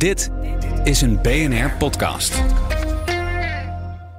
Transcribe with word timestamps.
Dit 0.00 0.30
is 0.84 1.00
een 1.00 1.20
BNR-podcast. 1.22 2.42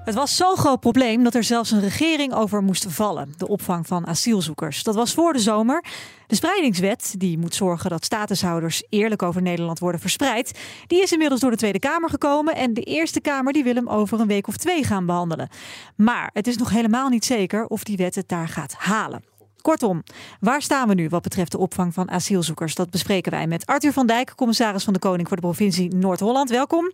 Het 0.04 0.16
was 0.16 0.36
zo'n 0.36 0.58
groot 0.58 0.80
probleem 0.80 1.24
dat 1.24 1.36
er 1.36 1.44
zelfs 1.44 1.72
een 1.72 1.80
regering 1.80 2.34
over 2.34 2.62
moest 2.64 2.86
vallen. 2.90 3.34
De 3.38 3.48
opvang 3.48 3.88
van 3.88 4.08
asielzoekers. 4.08 4.84
Dat 4.84 4.96
was 4.96 5.14
voor 5.14 5.34
de 5.34 5.40
zomer. 5.40 5.84
De 6.28 6.36
spreidingswet, 6.36 7.16
die 7.18 7.38
moet 7.38 7.56
zorgen 7.56 7.90
dat 7.90 8.06
statushouders 8.06 8.84
eerlijk 8.90 9.22
over 9.22 9.42
Nederland 9.42 9.80
worden 9.80 10.02
verspreid, 10.02 10.60
die 10.88 11.02
is 11.02 11.12
inmiddels 11.12 11.42
door 11.42 11.52
de 11.52 11.58
Tweede 11.58 11.80
Kamer 11.80 12.10
gekomen. 12.10 12.56
En 12.56 12.74
de 12.74 12.82
Eerste 12.82 13.22
Kamer 13.22 13.54
die 13.54 13.64
wil 13.64 13.76
hem 13.76 13.90
over 13.90 14.20
een 14.20 14.28
week 14.28 14.48
of 14.48 14.58
twee 14.58 14.84
gaan 14.84 15.06
behandelen. 15.06 15.50
Maar 15.96 16.30
het 16.34 16.48
is 16.48 16.58
nog 16.58 16.70
helemaal 16.70 17.10
niet 17.10 17.26
zeker 17.26 17.66
of 17.66 17.84
die 17.84 17.98
wet 17.98 18.16
het 18.16 18.28
daar 18.28 18.48
gaat 18.48 18.74
halen. 18.74 19.31
Kortom, 19.62 20.04
waar 20.40 20.62
staan 20.62 20.88
we 20.88 20.94
nu 20.94 21.10
wat 21.10 21.22
betreft 21.22 21.52
de 21.52 21.58
opvang 21.58 21.94
van 21.94 22.12
asielzoekers? 22.12 22.76
Dat 22.76 22.90
bespreken 22.90 23.32
wij 23.32 23.48
met 23.48 23.66
Arthur 23.66 23.94
van 23.94 24.08
Dijk, 24.08 24.34
commissaris 24.36 24.84
van 24.84 24.94
de 24.94 25.00
Koning 25.00 25.28
voor 25.28 25.38
de 25.38 25.44
provincie 25.44 25.96
Noord-Holland. 25.96 26.50
Welkom. 26.50 26.92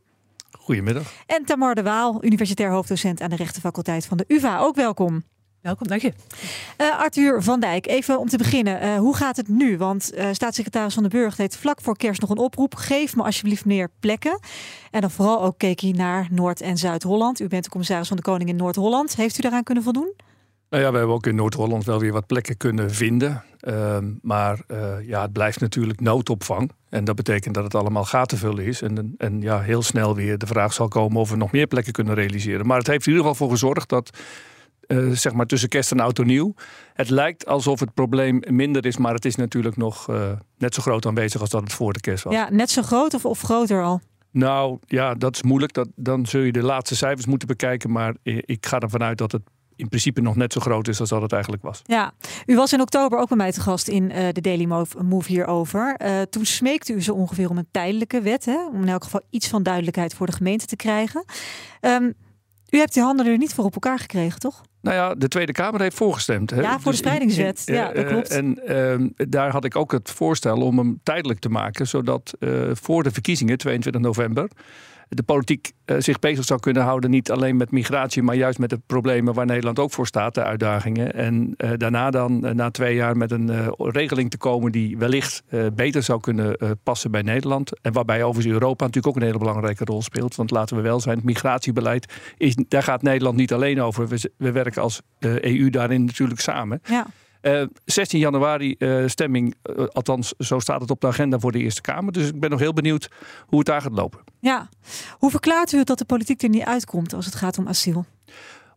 Goedemiddag. 0.60 1.14
En 1.26 1.46
Tamar 1.46 1.76
de 1.76 1.84
Waal, 1.84 2.24
universitair 2.24 2.72
hoofddocent 2.72 3.22
aan 3.22 3.30
de 3.30 3.36
rechtenfaculteit 3.36 4.06
van 4.06 4.18
de 4.18 4.26
UvA. 4.28 4.60
Ook 4.60 4.76
welkom. 4.76 5.24
Welkom, 5.62 5.88
dank 5.88 6.02
je. 6.02 6.14
Uh, 6.78 7.00
Arthur 7.00 7.44
van 7.44 7.60
Dijk, 7.60 7.88
even 7.88 8.20
om 8.20 8.28
te 8.28 8.38
beginnen. 8.38 8.84
Uh, 8.84 8.98
hoe 8.98 9.16
gaat 9.16 9.38
het 9.38 9.48
nu? 9.48 9.78
Want 9.78 10.12
uh, 10.14 10.28
staatssecretaris 10.32 10.94
Van 10.94 11.04
den 11.04 11.12
Burg 11.12 11.36
deed 11.36 11.58
vlak 11.58 11.82
voor 11.82 11.98
kerst 11.98 12.22
nog 12.22 12.30
een 12.30 12.38
oproep. 12.38 12.76
Geef 12.76 13.16
me 13.16 13.24
alsjeblieft 13.24 13.66
meer 13.66 13.90
plekken. 14.00 14.40
En 14.92 15.02
dan 15.02 15.12
vooral 15.12 15.44
ook 15.44 15.58
keek 15.58 15.80
hij 15.80 15.92
naar 15.92 16.28
Noord- 16.32 16.62
en 16.62 16.78
Zuid-Holland. 16.78 17.40
U 17.40 17.48
bent 17.48 17.64
de 17.64 17.70
commissaris 17.70 18.08
van 18.08 18.18
de 18.18 18.24
Koning 18.24 18.50
in 18.50 18.56
Noord-Holland. 18.56 19.16
Heeft 19.16 19.38
u 19.38 19.42
daaraan 19.42 19.64
kunnen 19.64 19.84
voldoen? 19.84 20.14
Nou 20.70 20.84
ja, 20.84 20.92
we 20.92 20.98
hebben 20.98 21.16
ook 21.16 21.28
in 21.28 21.36
Noord-Holland 21.36 21.86
wel 21.86 22.00
weer 22.00 22.12
wat 22.12 22.28
plekken 22.28 22.58
kunnen 22.58 22.92
vinden. 22.92 23.44
Uh, 23.62 23.98
maar 24.22 24.60
uh, 24.68 25.08
ja, 25.08 25.22
het 25.22 25.32
blijft 25.32 25.60
natuurlijk 25.60 26.00
noodopvang. 26.00 26.72
En 26.90 27.04
dat 27.04 27.16
betekent 27.16 27.54
dat 27.54 27.64
het 27.64 27.76
allemaal 27.76 28.06
gaten 28.06 28.38
vullen 28.38 28.66
is. 28.66 28.82
En, 28.82 29.16
en 29.18 29.42
ja, 29.42 29.62
heel 29.62 29.82
snel 29.82 30.16
weer 30.16 30.38
de 30.38 30.48
vraag 30.48 30.74
zal 30.74 30.88
komen 30.88 31.22
of 31.22 31.30
we 31.30 31.36
nog 31.36 31.52
meer 31.52 31.68
plekken 31.68 31.94
kunnen 31.94 32.14
realiseren. 32.14 32.68
Maar 32.68 32.78
het 32.78 32.88
heeft 32.88 33.06
in 33.06 33.12
ieder 33.12 33.28
geval 33.28 33.48
voor 33.48 33.56
gezorgd 33.56 33.90
dat 33.90 34.18
uh, 34.88 35.12
zeg 35.12 35.34
maar 35.34 35.46
tussen 35.46 35.70
kerst 35.70 35.92
en 35.92 36.00
oud 36.00 36.20
en 36.20 36.26
nieuw. 36.26 36.54
Het 36.94 37.10
lijkt 37.10 37.46
alsof 37.46 37.80
het 37.80 37.94
probleem 37.94 38.42
minder 38.48 38.86
is, 38.86 38.98
maar 38.98 39.14
het 39.14 39.26
is 39.26 39.36
natuurlijk 39.36 39.78
nog 39.78 40.10
uh, 40.10 40.32
net 40.58 40.74
zo 40.74 40.82
groot 40.82 41.06
aanwezig 41.06 41.42
als 41.42 41.50
dat 41.50 41.62
het 41.62 41.74
voor 41.74 41.94
de 41.94 42.00
kerst 42.00 42.24
was. 42.24 42.34
Ja, 42.34 42.50
net 42.52 42.70
zo 42.70 42.82
groot 42.82 43.14
of, 43.14 43.26
of 43.26 43.42
groter 43.42 43.84
al? 43.84 44.02
Nou 44.32 44.80
ja, 44.88 45.14
dat 45.14 45.36
is 45.36 45.42
moeilijk. 45.42 45.74
Dat, 45.74 45.88
dan 45.96 46.26
zul 46.26 46.42
je 46.42 46.52
de 46.52 46.64
laatste 46.64 46.96
cijfers 46.96 47.26
moeten 47.26 47.48
bekijken. 47.48 47.92
Maar 47.92 48.16
ik 48.24 48.66
ga 48.66 48.80
ervan 48.80 49.04
uit 49.04 49.18
dat 49.18 49.32
het 49.32 49.42
in 49.78 49.88
principe 49.88 50.22
nog 50.22 50.36
net 50.36 50.54
zo 50.54 50.60
groot 50.60 50.88
is 50.88 51.00
als 51.00 51.10
dat 51.10 51.22
het 51.22 51.32
eigenlijk 51.32 51.64
was. 51.64 51.82
Ja, 51.86 52.14
u 52.46 52.56
was 52.56 52.74
in 52.74 52.82
oktober 52.82 53.20
ook 53.20 53.28
bij 53.28 53.38
mij 53.38 53.52
te 53.52 53.62
gast 53.62 53.88
in 53.88 54.04
uh, 54.04 54.28
de 54.32 54.42
Daily 54.42 54.66
Move, 54.66 55.28
hierover. 55.28 55.96
Uh, 56.02 56.22
toen 56.22 56.46
smeekte 56.46 56.94
u 56.94 57.02
zo 57.02 57.14
ongeveer 57.14 57.50
om 57.50 57.58
een 57.58 57.68
tijdelijke 57.72 58.22
wet, 58.22 58.46
hè, 58.46 58.68
om 58.68 58.82
in 58.82 58.90
elk 58.90 59.04
geval 59.04 59.22
iets 59.30 59.48
van 59.48 59.64
duidelijkheid 59.64 60.14
voor 60.14 60.26
de 60.26 60.32
gemeente 60.32 60.66
te 60.66 60.76
krijgen. 60.76 61.26
Um, 61.82 62.14
u 62.70 62.78
hebt 62.78 62.94
die 62.94 63.04
handen 63.04 63.26
er 63.26 63.38
niet 63.38 63.54
voor 63.54 63.66
op 63.66 63.74
elkaar 63.74 64.00
gekregen, 64.00 64.40
toch? 64.40 64.62
Nou 64.82 64.96
ja, 64.96 65.16
de 65.16 65.28
Tweede 65.28 65.52
Kamer 65.52 65.82
heeft 65.82 65.96
voorgestemd. 65.96 66.50
Hè? 66.50 66.62
Ja, 66.62 66.80
voor 66.80 66.92
de 66.92 66.98
spreidingswet. 66.98 67.56
Dus 67.56 67.66
in, 67.66 67.74
in, 67.74 67.80
ja, 67.80 67.92
dat 67.92 68.06
klopt. 68.06 68.32
Uh, 68.32 68.38
en 68.38 69.14
uh, 69.16 69.28
daar 69.30 69.52
had 69.52 69.66
ik 69.66 69.76
ook 69.76 69.92
het 69.92 70.12
voorstel 70.12 70.62
om 70.62 70.78
hem 70.78 71.00
tijdelijk 71.04 71.40
te 71.40 71.50
maken, 71.50 71.88
zodat 71.88 72.34
voor 72.72 73.04
de 73.04 73.12
verkiezingen, 73.12 73.58
22 73.58 74.02
november, 74.02 74.50
de 75.10 75.24
politiek 75.24 75.72
uh, 75.86 75.98
zich 76.00 76.20
bezig 76.20 76.46
zou 76.46 76.60
kunnen 76.60 76.84
houden. 76.84 77.10
Niet 77.10 77.32
alleen 77.32 77.58
met 77.58 77.72
migratie, 77.72 78.24
maar 78.24 78.36
juist 78.36 78.60
met 78.60 78.70
de 78.70 78.80
problemen 78.86 79.34
waar 79.34 79.46
Nederland 79.46 79.80
ook 79.80 79.92
voor 79.92 80.08
staat, 80.08 80.34
de 80.34 80.44
uitdagingen. 80.44 81.14
En 81.14 81.54
uh, 81.58 81.72
daarna 81.78 82.10
dan, 82.10 82.46
uh, 82.46 82.52
na 82.52 82.72
twee 82.72 82.96
jaar, 82.96 83.18
met 83.18 83.32
een 83.32 83.74
regeling 83.78 84.30
te 84.30 84.38
komen 84.38 84.72
die 84.72 84.98
wellicht 84.98 85.44
beter 85.74 86.04
zou 86.04 86.20
kunnen 86.20 86.58
passen 86.84 87.12
bij 87.12 87.22
Nederland. 87.22 87.82
En 87.82 87.94
waarbij 87.94 88.24
overigens 88.24 88.54
Europa 88.54 88.86
natuurlijk 88.86 89.16
ook 89.16 89.22
een 89.22 89.28
hele 89.28 89.44
belangrijke 89.44 89.86
rol 89.86 90.02
speelt. 90.02 90.36
Want 90.36 90.52
laten 90.52 90.76
we 90.76 90.82
wel 90.82 91.00
zijn, 91.00 91.16
het 91.16 91.26
migratiebeleid, 91.26 92.14
is, 92.38 92.56
daar 92.68 92.84
gaat 92.84 93.02
Nederland 93.02 93.38
niet 93.38 93.54
alleen 93.54 93.82
over. 93.82 94.08
We, 94.08 94.32
we 94.38 94.52
werken 94.52 94.82
als 94.82 95.02
EU 95.20 95.70
daarin 95.70 96.06
natuurlijk 96.06 96.40
samen. 96.40 96.82
Ja. 96.84 97.08
Uh, 97.42 97.64
16 97.86 98.20
januari 98.20 98.76
uh, 98.78 99.08
stemming, 99.08 99.56
uh, 99.64 99.86
althans 99.86 100.34
zo 100.38 100.60
staat 100.60 100.82
het 100.82 100.92
op 100.92 101.02
de 101.02 101.08
agenda 101.08 101.40
voor 101.40 101.52
de 101.52 101.60
Eerste 101.60 101.82
Kamer. 101.82 102.14
Dus 102.14 102.28
ik 102.28 102.40
ben 102.40 102.50
nog 102.50 102.60
heel 102.60 102.74
benieuwd 102.74 103.10
hoe 103.46 103.58
het 103.58 103.68
daar 103.68 103.82
gaat 103.82 103.92
lopen. 103.92 104.20
Ja, 104.40 104.70
hoe 105.12 105.32
verklaart 105.32 105.72
u 105.72 105.78
het 105.78 105.88
dat 105.88 105.98
de 105.98 106.06
politiek 106.06 106.44
er 106.44 106.50
niet 106.50 106.64
uitkomt 106.64 107.14
als 107.14 107.26
het 107.26 107.36
gaat 107.36 107.58
om 107.58 107.68
asiel? 107.68 108.06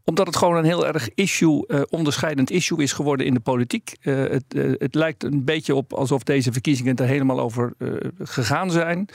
Omdat 0.04 0.26
het 0.26 0.36
gewoon 0.36 0.56
een 0.56 0.64
heel 0.64 0.86
erg 0.86 1.08
issue, 1.14 1.64
uh, 1.66 1.80
onderscheidend 1.88 2.50
issue 2.50 2.82
is 2.82 2.92
geworden 2.92 3.26
in 3.26 3.34
de 3.34 3.40
politiek. 3.40 3.96
Uh, 4.02 4.28
het, 4.30 4.44
uh, 4.54 4.74
het, 4.78 4.94
lijkt 4.94 5.24
een 5.24 5.44
beetje 5.44 5.74
op 5.74 5.92
alsof 5.92 6.22
deze 6.22 6.52
verkiezingen 6.52 6.96
er 6.96 7.06
helemaal 7.06 7.40
over 7.40 7.72
gegaan 8.18 8.70
zijn. 8.70 9.08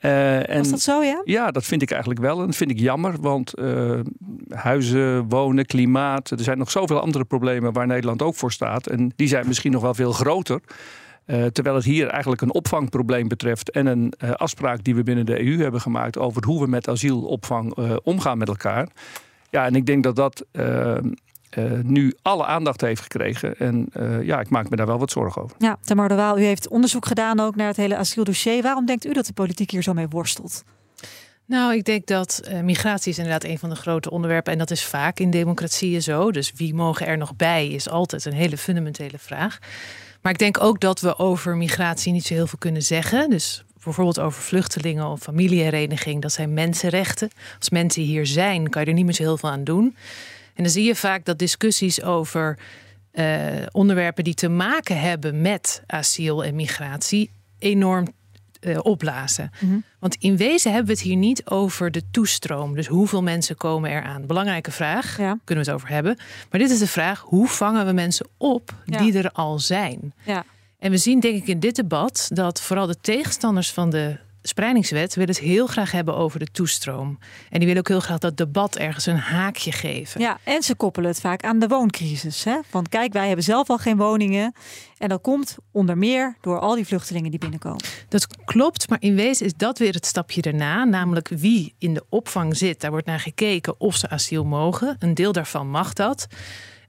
Uh, 0.00 0.48
en, 0.50 0.58
Was 0.58 0.70
dat 0.70 0.80
zo, 0.80 1.02
ja? 1.02 1.22
Ja, 1.24 1.50
dat 1.50 1.64
vind 1.64 1.82
ik 1.82 1.90
eigenlijk 1.90 2.20
wel. 2.20 2.40
En 2.40 2.46
dat 2.46 2.56
vind 2.56 2.70
ik 2.70 2.78
jammer, 2.78 3.20
want 3.20 3.58
uh, 3.58 4.00
huizen, 4.48 5.28
wonen, 5.28 5.66
klimaat... 5.66 6.30
er 6.30 6.40
zijn 6.40 6.58
nog 6.58 6.70
zoveel 6.70 7.00
andere 7.00 7.24
problemen 7.24 7.72
waar 7.72 7.86
Nederland 7.86 8.22
ook 8.22 8.34
voor 8.34 8.52
staat. 8.52 8.86
En 8.86 9.12
die 9.16 9.28
zijn 9.28 9.46
misschien 9.46 9.72
nog 9.72 9.82
wel 9.82 9.94
veel 9.94 10.12
groter. 10.12 10.60
Uh, 11.26 11.44
terwijl 11.44 11.76
het 11.76 11.84
hier 11.84 12.08
eigenlijk 12.08 12.42
een 12.42 12.52
opvangprobleem 12.52 13.28
betreft... 13.28 13.70
en 13.70 13.86
een 13.86 14.12
afspraak 14.18 14.84
die 14.84 14.94
we 14.94 15.02
binnen 15.02 15.26
de 15.26 15.46
EU 15.46 15.62
hebben 15.62 15.80
gemaakt... 15.80 16.18
over 16.18 16.44
hoe 16.44 16.60
we 16.60 16.66
met 16.66 16.88
asielopvang 16.88 17.76
omgaan 18.02 18.38
met 18.38 18.48
elkaar. 18.48 18.88
Ja, 19.50 19.64
en 19.64 19.74
ik 19.74 19.86
denk 19.86 20.02
dat 20.02 20.16
dat... 20.16 20.44
Nu 21.82 22.14
alle 22.22 22.44
aandacht 22.44 22.80
heeft 22.80 23.02
gekregen. 23.02 23.58
En 23.58 23.88
ja, 24.22 24.40
ik 24.40 24.48
maak 24.48 24.70
me 24.70 24.76
daar 24.76 24.86
wel 24.86 24.98
wat 24.98 25.10
zorgen 25.10 25.42
over. 25.42 25.56
Ja, 25.58 25.76
Tamar 25.80 26.08
de 26.08 26.14
Waal, 26.14 26.38
u 26.38 26.42
heeft 26.42 26.68
onderzoek 26.68 27.06
gedaan 27.06 27.40
ook 27.40 27.56
naar 27.56 27.66
het 27.66 27.76
hele 27.76 27.96
asieldossier. 27.96 28.62
Waarom 28.62 28.86
denkt 28.86 29.06
u 29.06 29.12
dat 29.12 29.26
de 29.26 29.32
politiek 29.32 29.70
hier 29.70 29.82
zo 29.82 29.92
mee 29.92 30.08
worstelt? 30.08 30.64
Nou, 31.46 31.74
ik 31.74 31.84
denk 31.84 32.06
dat 32.06 32.40
uh, 32.44 32.60
migratie 32.60 33.10
is 33.10 33.18
inderdaad 33.18 33.44
een 33.44 33.58
van 33.58 33.68
de 33.68 33.76
grote 33.76 34.10
onderwerpen. 34.10 34.52
En 34.52 34.58
dat 34.58 34.70
is 34.70 34.84
vaak 34.84 35.18
in 35.18 35.30
democratieën 35.30 36.02
zo. 36.02 36.32
Dus 36.32 36.52
wie 36.52 36.74
mogen 36.74 37.06
er 37.06 37.18
nog 37.18 37.36
bij 37.36 37.68
is 37.68 37.88
altijd 37.88 38.24
een 38.24 38.32
hele 38.32 38.58
fundamentele 38.58 39.18
vraag. 39.18 39.58
Maar 40.22 40.32
ik 40.32 40.38
denk 40.38 40.62
ook 40.62 40.80
dat 40.80 41.00
we 41.00 41.18
over 41.18 41.56
migratie 41.56 42.12
niet 42.12 42.26
zo 42.26 42.34
heel 42.34 42.46
veel 42.46 42.58
kunnen 42.58 42.82
zeggen. 42.82 43.30
Dus 43.30 43.64
bijvoorbeeld 43.84 44.20
over 44.20 44.42
vluchtelingen 44.42 45.06
of 45.06 45.20
familiehereniging. 45.20 46.22
Dat 46.22 46.32
zijn 46.32 46.54
mensenrechten. 46.54 47.30
Als 47.58 47.70
mensen 47.70 48.02
hier 48.02 48.26
zijn, 48.26 48.70
kan 48.70 48.82
je 48.82 48.88
er 48.88 48.94
niet 48.94 49.04
meer 49.04 49.14
zo 49.14 49.22
heel 49.22 49.38
veel 49.38 49.50
aan 49.50 49.64
doen. 49.64 49.96
En 50.54 50.62
dan 50.62 50.72
zie 50.72 50.84
je 50.84 50.94
vaak 50.94 51.24
dat 51.24 51.38
discussies 51.38 52.02
over 52.02 52.58
uh, 53.12 53.46
onderwerpen 53.72 54.24
die 54.24 54.34
te 54.34 54.48
maken 54.48 55.00
hebben 55.00 55.40
met 55.40 55.82
asiel 55.86 56.44
en 56.44 56.54
migratie 56.54 57.30
enorm 57.58 58.06
uh, 58.66 58.78
opblazen. 58.82 59.50
Mm 59.60 59.68
-hmm. 59.68 59.84
Want 59.98 60.16
in 60.18 60.36
wezen 60.36 60.70
hebben 60.70 60.88
we 60.88 60.98
het 60.98 61.08
hier 61.08 61.16
niet 61.16 61.46
over 61.46 61.90
de 61.90 62.02
toestroom. 62.10 62.74
Dus 62.74 62.86
hoeveel 62.86 63.22
mensen 63.22 63.56
komen 63.56 63.90
er 63.90 64.02
aan? 64.02 64.26
Belangrijke 64.26 64.70
vraag, 64.70 65.18
ja. 65.18 65.38
kunnen 65.44 65.64
we 65.64 65.70
het 65.70 65.80
over 65.80 65.94
hebben. 65.94 66.16
Maar 66.50 66.60
dit 66.60 66.70
is 66.70 66.78
de 66.78 66.86
vraag, 66.86 67.20
hoe 67.20 67.48
vangen 67.48 67.86
we 67.86 67.92
mensen 67.92 68.26
op 68.36 68.74
die 68.84 69.12
ja. 69.12 69.18
er 69.18 69.30
al 69.30 69.58
zijn? 69.58 70.14
Ja. 70.24 70.44
En 70.78 70.90
we 70.90 70.96
zien 70.96 71.20
denk 71.20 71.36
ik 71.36 71.46
in 71.46 71.60
dit 71.60 71.76
debat 71.76 72.30
dat 72.32 72.60
vooral 72.60 72.86
de 72.86 73.00
tegenstanders 73.00 73.70
van 73.70 73.90
de 73.90 74.16
spreidingswet 74.48 75.14
willen 75.14 75.34
het 75.34 75.44
heel 75.44 75.66
graag 75.66 75.90
hebben 75.90 76.16
over 76.16 76.38
de 76.38 76.46
toestroom. 76.46 77.18
En 77.50 77.58
die 77.58 77.66
willen 77.66 77.78
ook 77.78 77.88
heel 77.88 78.00
graag 78.00 78.18
dat 78.18 78.36
debat 78.36 78.76
ergens 78.76 79.06
een 79.06 79.16
haakje 79.16 79.72
geven. 79.72 80.20
Ja, 80.20 80.38
en 80.42 80.62
ze 80.62 80.74
koppelen 80.74 81.10
het 81.10 81.20
vaak 81.20 81.42
aan 81.42 81.58
de 81.58 81.68
wooncrisis. 81.68 82.44
Hè? 82.44 82.58
Want 82.70 82.88
kijk, 82.88 83.12
wij 83.12 83.26
hebben 83.26 83.44
zelf 83.44 83.70
al 83.70 83.78
geen 83.78 83.96
woningen. 83.96 84.54
En 84.98 85.08
dat 85.08 85.20
komt 85.20 85.56
onder 85.70 85.98
meer 85.98 86.36
door 86.40 86.58
al 86.58 86.74
die 86.74 86.86
vluchtelingen 86.86 87.30
die 87.30 87.40
binnenkomen. 87.40 87.84
Dat 88.08 88.26
klopt, 88.44 88.88
maar 88.88 89.00
in 89.00 89.14
wezen 89.14 89.46
is 89.46 89.54
dat 89.56 89.78
weer 89.78 89.94
het 89.94 90.06
stapje 90.06 90.42
daarna. 90.42 90.84
Namelijk 90.84 91.28
wie 91.28 91.74
in 91.78 91.94
de 91.94 92.04
opvang 92.08 92.56
zit. 92.56 92.80
Daar 92.80 92.90
wordt 92.90 93.06
naar 93.06 93.20
gekeken 93.20 93.80
of 93.80 93.96
ze 93.96 94.08
asiel 94.08 94.44
mogen. 94.44 94.96
Een 94.98 95.14
deel 95.14 95.32
daarvan 95.32 95.70
mag 95.70 95.92
dat. 95.92 96.26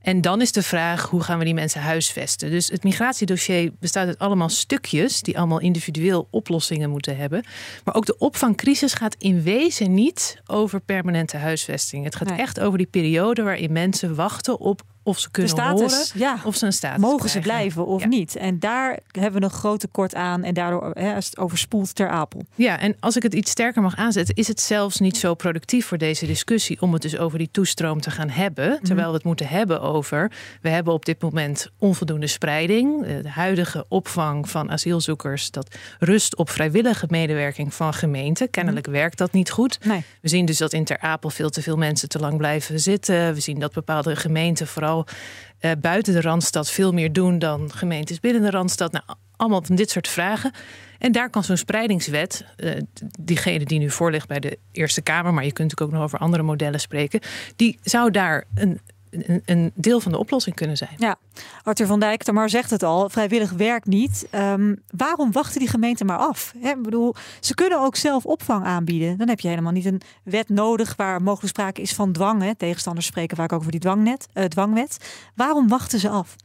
En 0.07 0.22
dan 0.22 0.41
is 0.41 0.51
de 0.51 0.63
vraag, 0.63 1.09
hoe 1.09 1.23
gaan 1.23 1.40
we 1.40 1.45
die 1.45 1.53
mensen 1.53 1.81
huisvesten? 1.81 2.51
Dus 2.51 2.69
het 2.69 2.84
migratiedossier 2.84 3.72
bestaat 3.79 4.07
uit 4.07 4.19
allemaal 4.19 4.50
stukjes... 4.50 5.22
die 5.22 5.38
allemaal 5.38 5.59
individueel 5.59 6.28
oplossingen 6.31 6.90
moeten 6.90 7.18
hebben. 7.18 7.45
Maar 7.84 7.95
ook 7.95 8.06
de 8.06 8.17
opvangcrisis 8.17 8.93
gaat 8.93 9.16
in 9.20 9.43
wezen 9.43 9.93
niet 9.93 10.41
over 10.46 10.79
permanente 10.79 11.37
huisvesting. 11.37 12.03
Het 12.03 12.16
gaat 12.16 12.29
nee. 12.29 12.37
echt 12.37 12.59
over 12.59 12.78
die 12.78 12.87
periode 12.87 13.43
waarin 13.43 13.72
mensen 13.72 14.16
wachten 14.16 14.59
op 14.59 14.81
of 15.07 15.19
ze 15.19 15.31
kunnen 15.31 15.51
status, 15.51 15.93
horen 15.93 16.05
ja. 16.13 16.39
of 16.43 16.55
ze 16.55 16.65
een 16.65 16.73
status 16.73 17.01
Mogen 17.01 17.17
krijgen. 17.17 17.41
ze 17.41 17.47
blijven 17.47 17.85
of 17.85 18.01
ja. 18.01 18.07
niet? 18.07 18.35
En 18.35 18.59
daar 18.59 18.99
hebben 19.11 19.39
we 19.39 19.45
een 19.45 19.53
groot 19.53 19.79
tekort 19.79 20.15
aan 20.15 20.43
en 20.43 20.53
daardoor 20.53 20.91
hè, 20.93 21.17
is 21.17 21.25
het 21.25 21.37
overspoeld 21.37 21.95
ter 21.95 22.09
apel. 22.09 22.45
Ja, 22.55 22.79
en 22.79 22.95
als 22.99 23.15
ik 23.15 23.23
het 23.23 23.33
iets 23.33 23.51
sterker 23.51 23.81
mag 23.81 23.95
aanzetten... 23.95 24.35
is 24.35 24.47
het 24.47 24.61
zelfs 24.61 24.99
niet 24.99 25.17
zo 25.17 25.33
productief 25.33 25.85
voor 25.85 25.97
deze 25.97 26.25
discussie... 26.25 26.81
om 26.81 26.93
het 26.93 27.01
dus 27.01 27.17
over 27.17 27.37
die 27.37 27.49
toestroom 27.51 28.01
te 28.01 28.11
gaan 28.11 28.29
hebben. 28.29 28.69
Mm. 28.69 28.83
Terwijl 28.83 29.07
we 29.07 29.13
het 29.13 29.23
moeten 29.23 29.47
hebben 29.47 29.81
over... 29.81 30.31
we 30.61 30.69
hebben 30.69 30.93
op 30.93 31.05
dit 31.05 31.21
moment 31.21 31.69
onvoldoende 31.77 32.27
spreiding. 32.27 33.05
De 33.21 33.29
huidige 33.29 33.85
opvang 33.87 34.49
van 34.49 34.71
asielzoekers... 34.71 35.51
dat 35.51 35.75
rust 35.99 36.35
op 36.35 36.49
vrijwillige 36.49 37.05
medewerking 37.09 37.73
van 37.73 37.93
gemeenten. 37.93 38.49
Kennelijk 38.49 38.87
mm. 38.87 38.93
werkt 38.93 39.17
dat 39.17 39.31
niet 39.31 39.51
goed. 39.51 39.79
Nee. 39.85 40.03
We 40.21 40.29
zien 40.29 40.45
dus 40.45 40.57
dat 40.57 40.73
in 40.73 40.83
Ter 40.83 40.99
Apel 40.99 41.29
veel 41.29 41.49
te 41.49 41.61
veel 41.61 41.77
mensen 41.77 42.09
te 42.09 42.19
lang 42.19 42.37
blijven 42.37 42.79
zitten. 42.79 43.33
We 43.33 43.39
zien 43.39 43.59
dat 43.59 43.73
bepaalde 43.73 44.15
gemeenten 44.15 44.67
vooral 44.67 44.97
uh, 45.05 45.72
buiten 45.82 46.14
de 46.14 46.22
Randstad 46.22 46.70
veel 46.70 46.91
meer 46.91 47.14
doen 47.14 47.40
dan 47.40 47.72
gemeentes 47.73 48.20
binnen 48.20 48.41
de 48.41 48.49
Randstad. 48.49 48.91
Nou, 48.91 49.05
allemaal 49.35 49.64
van 49.64 49.76
dit 49.76 49.90
soort 49.90 50.08
vragen. 50.08 50.52
En 50.99 51.11
daar 51.11 51.29
kan 51.29 51.44
zo'n 51.44 51.58
spreidingswet, 51.58 52.46
uh, 52.58 52.72
diegene 53.20 53.66
die 53.66 53.79
nu 53.79 53.90
voor 53.90 54.11
ligt 54.11 54.28
bij 54.28 54.40
de 54.40 54.58
Eerste 54.72 55.02
Kamer, 55.02 55.34
maar 55.34 55.46
je 55.46 55.52
kunt 55.52 55.70
natuurlijk 55.70 55.91
ook 55.91 55.99
nog 55.99 56.03
over 56.03 56.20
andere 56.20 56.44
modellen 56.44 56.79
spreken, 56.79 57.20
die 57.55 57.79
zou 57.82 58.11
daar 58.11 58.44
een 58.55 58.79
een, 59.09 59.41
een, 59.45 59.71
deel 59.75 59.99
van 59.99 60.11
de 60.11 60.17
oplossing 60.17 60.55
kunnen 60.55 60.77
zijn. 60.77 60.95
Ja, 60.97 61.15
Arthur 61.63 61.87
van 61.87 61.99
Dijk, 61.99 62.23
Tamar 62.23 62.49
zegt 62.49 62.69
het 62.69 62.83
al, 62.83 63.09
vrijwillig 63.09 63.51
werkt 63.51 63.87
niet. 63.87 64.27
Um, 64.31 64.81
waarom 64.97 65.31
wachten 65.31 65.59
die 65.59 65.69
gemeenten 65.69 66.05
maar 66.05 66.17
af? 66.17 66.53
He, 66.59 66.69
ik 66.69 66.81
bedoel, 66.81 67.15
ze 67.39 67.55
kunnen 67.55 67.79
ook 67.79 67.95
zelf 67.95 68.25
opvang 68.25 68.65
aanbieden. 68.65 69.17
Dan 69.17 69.29
heb 69.29 69.39
je 69.39 69.47
helemaal 69.47 69.71
niet 69.71 69.85
een 69.85 70.01
wet 70.23 70.49
nodig 70.49 70.95
waar 70.95 71.21
mogelijk 71.21 71.53
sprake 71.53 71.81
is 71.81 71.93
van 71.93 72.11
dwang. 72.11 72.41
Hè. 72.41 72.55
Tegenstanders 72.55 73.05
spreken 73.05 73.37
vaak 73.37 73.51
over 73.51 73.71
die 73.71 73.79
dwangnet, 73.79 74.27
uh, 74.33 74.43
dwangwet. 74.43 74.97
Waarom 75.35 75.67
wachten 75.67 75.99
ze 75.99 76.09
af? 76.09 76.35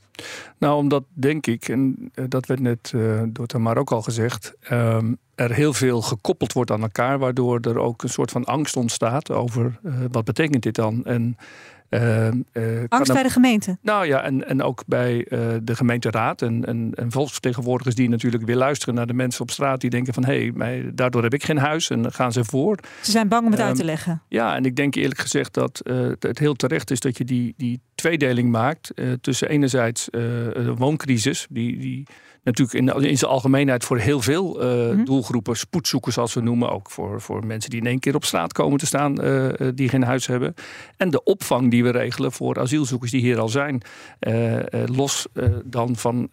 Nou, 0.59 0.77
omdat 0.77 1.05
denk 1.13 1.47
ik, 1.47 1.69
en 1.69 2.11
eh, 2.15 2.25
dat 2.29 2.47
werd 2.47 2.61
net 2.61 2.93
uh, 2.95 3.23
door 3.29 3.47
Tamar 3.47 3.77
ook 3.77 3.93
al 3.93 4.03
gezegd, 4.03 4.55
um, 4.71 5.19
er 5.35 5.53
heel 5.53 5.73
veel 5.73 6.03
gekoppeld 6.03 6.53
wordt 6.53 6.71
aan 6.71 6.83
elkaar, 6.83 7.19
waardoor 7.19 7.61
er 7.61 7.79
ook 7.79 8.03
een 8.03 8.09
soort 8.09 8.31
van 8.31 8.45
angst 8.45 8.77
ontstaat 8.77 9.31
over 9.31 9.79
uh, 9.83 9.95
wat 10.11 10.25
betekent 10.25 10.63
dit 10.63 10.75
dan. 10.75 11.05
En 11.05 11.37
uh, 11.95 12.29
Angst 12.89 13.13
bij 13.13 13.23
de 13.23 13.31
gemeente? 13.31 13.79
Nou 13.83 14.07
ja, 14.07 14.23
en, 14.23 14.49
en 14.49 14.63
ook 14.63 14.83
bij 14.87 15.27
uh, 15.29 15.39
de 15.63 15.77
gemeenteraad 15.77 16.43
en, 16.43 16.65
en, 16.65 16.93
en, 16.95 17.13
volksvertegenwoordigers 17.13 17.95
die 17.95 18.09
natuurlijk 18.09 18.45
weer 18.45 18.57
luisteren 18.57 18.95
naar 18.95 19.07
de 19.07 19.13
mensen 19.15 19.43
op 19.43 19.51
straat 19.51 19.81
die 19.81 19.91
denken 19.91 20.15
van 20.15 20.25
hé, 20.25 20.51
hey, 20.57 20.91
daardoor 20.95 21.23
heb 21.23 21.35
ik 21.35 21.45
geen 21.45 21.59
huis 21.59 21.91
en 21.91 22.13
gaan 22.13 22.33
ze 22.33 22.45
voor. 22.45 22.79
Ze 23.01 23.11
zijn 23.11 23.29
bang 23.29 23.45
om 23.45 23.51
het 23.51 23.61
um, 23.61 23.67
uit 23.67 23.77
te 23.77 23.85
leggen. 23.85 24.23
Ja, 24.29 24.57
en 24.57 24.65
ik 24.65 24.77
denk 24.77 24.95
eerlijk 24.95 25.21
gezegd 25.21 25.55
dat 25.55 25.81
uh, 25.85 26.13
het 26.19 26.39
heel 26.39 26.55
terecht 26.55 26.91
is 26.91 27.01
dat 27.01 27.19
je 27.19 27.25
die, 27.25 27.55
die 27.57 27.81
tweedeling 28.03 28.51
maakt 28.51 28.93
tussen 29.21 29.49
enerzijds 29.49 30.09
de 30.11 30.75
wooncrisis, 30.77 31.47
die, 31.51 31.79
die 31.79 32.07
natuurlijk 32.43 32.79
in, 32.79 33.09
in 33.09 33.19
zijn 33.19 33.31
algemeenheid 33.31 33.85
voor 33.85 33.99
heel 33.99 34.21
veel 34.21 34.63
uh, 34.63 34.93
mm. 34.93 35.05
doelgroepen, 35.05 35.57
spoedzoekers 35.57 36.19
als 36.19 36.35
we 36.35 36.41
noemen, 36.41 36.71
ook 36.71 36.91
voor, 36.91 37.21
voor 37.21 37.47
mensen 37.47 37.71
die 37.71 37.81
in 37.81 37.87
één 37.87 37.99
keer 37.99 38.15
op 38.15 38.25
straat 38.25 38.53
komen 38.53 38.79
te 38.79 38.87
staan, 38.87 39.25
uh, 39.25 39.49
die 39.75 39.89
geen 39.89 40.03
huis 40.03 40.27
hebben. 40.27 40.55
En 40.97 41.11
de 41.11 41.23
opvang 41.23 41.71
die 41.71 41.83
we 41.83 41.91
regelen 41.91 42.33
voor 42.33 42.61
asielzoekers 42.61 43.11
die 43.11 43.21
hier 43.21 43.41
al 43.41 43.49
zijn, 43.49 43.83
uh, 44.21 44.59
los 44.87 45.27
dan 45.65 45.97
van 45.97 46.31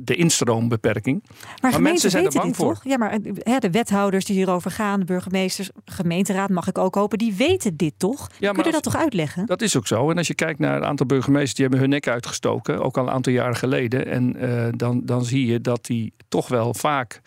de 0.00 0.14
instroombeperking. 0.14 1.24
Maar, 1.62 1.70
maar 1.70 1.82
mensen 1.82 2.10
zijn 2.10 2.24
er 2.24 2.32
bang 2.32 2.56
voor. 2.56 2.74
Toch? 2.74 2.84
Ja, 2.84 2.98
maar 2.98 3.18
hè, 3.38 3.58
de 3.58 3.70
wethouders 3.70 4.24
die 4.24 4.36
hierover 4.36 4.70
gaan, 4.70 5.00
de 5.00 5.06
burgemeesters, 5.06 5.70
gemeenteraad 5.84 6.50
mag 6.50 6.68
ik 6.68 6.78
ook 6.78 6.94
hopen, 6.94 7.18
die 7.18 7.34
weten 7.34 7.76
dit 7.76 7.94
toch? 7.96 8.30
Ja, 8.38 8.52
Kun 8.52 8.64
je 8.64 8.70
dat 8.70 8.82
toch 8.82 8.96
uitleggen? 8.96 9.46
Dat 9.46 9.62
is 9.62 9.76
ook 9.76 9.86
zo. 9.86 10.10
En 10.10 10.18
als 10.18 10.26
je 10.26 10.34
kijkt 10.34 10.58
naar 10.58 10.76
een 10.76 10.84
aantal 10.84 11.03
burgemeesters, 11.06 11.54
die 11.54 11.62
hebben 11.62 11.80
hun 11.80 11.90
nek 11.90 12.08
uitgestoken, 12.08 12.82
ook 12.82 12.98
al 12.98 13.06
een 13.06 13.12
aantal 13.12 13.32
jaren 13.32 13.56
geleden. 13.56 14.06
En 14.06 14.36
dan, 14.76 15.00
dan 15.04 15.24
zie 15.24 15.46
je 15.46 15.60
dat 15.60 15.84
die 15.84 16.12
toch 16.28 16.48
wel 16.48 16.74
vaak 16.74 17.20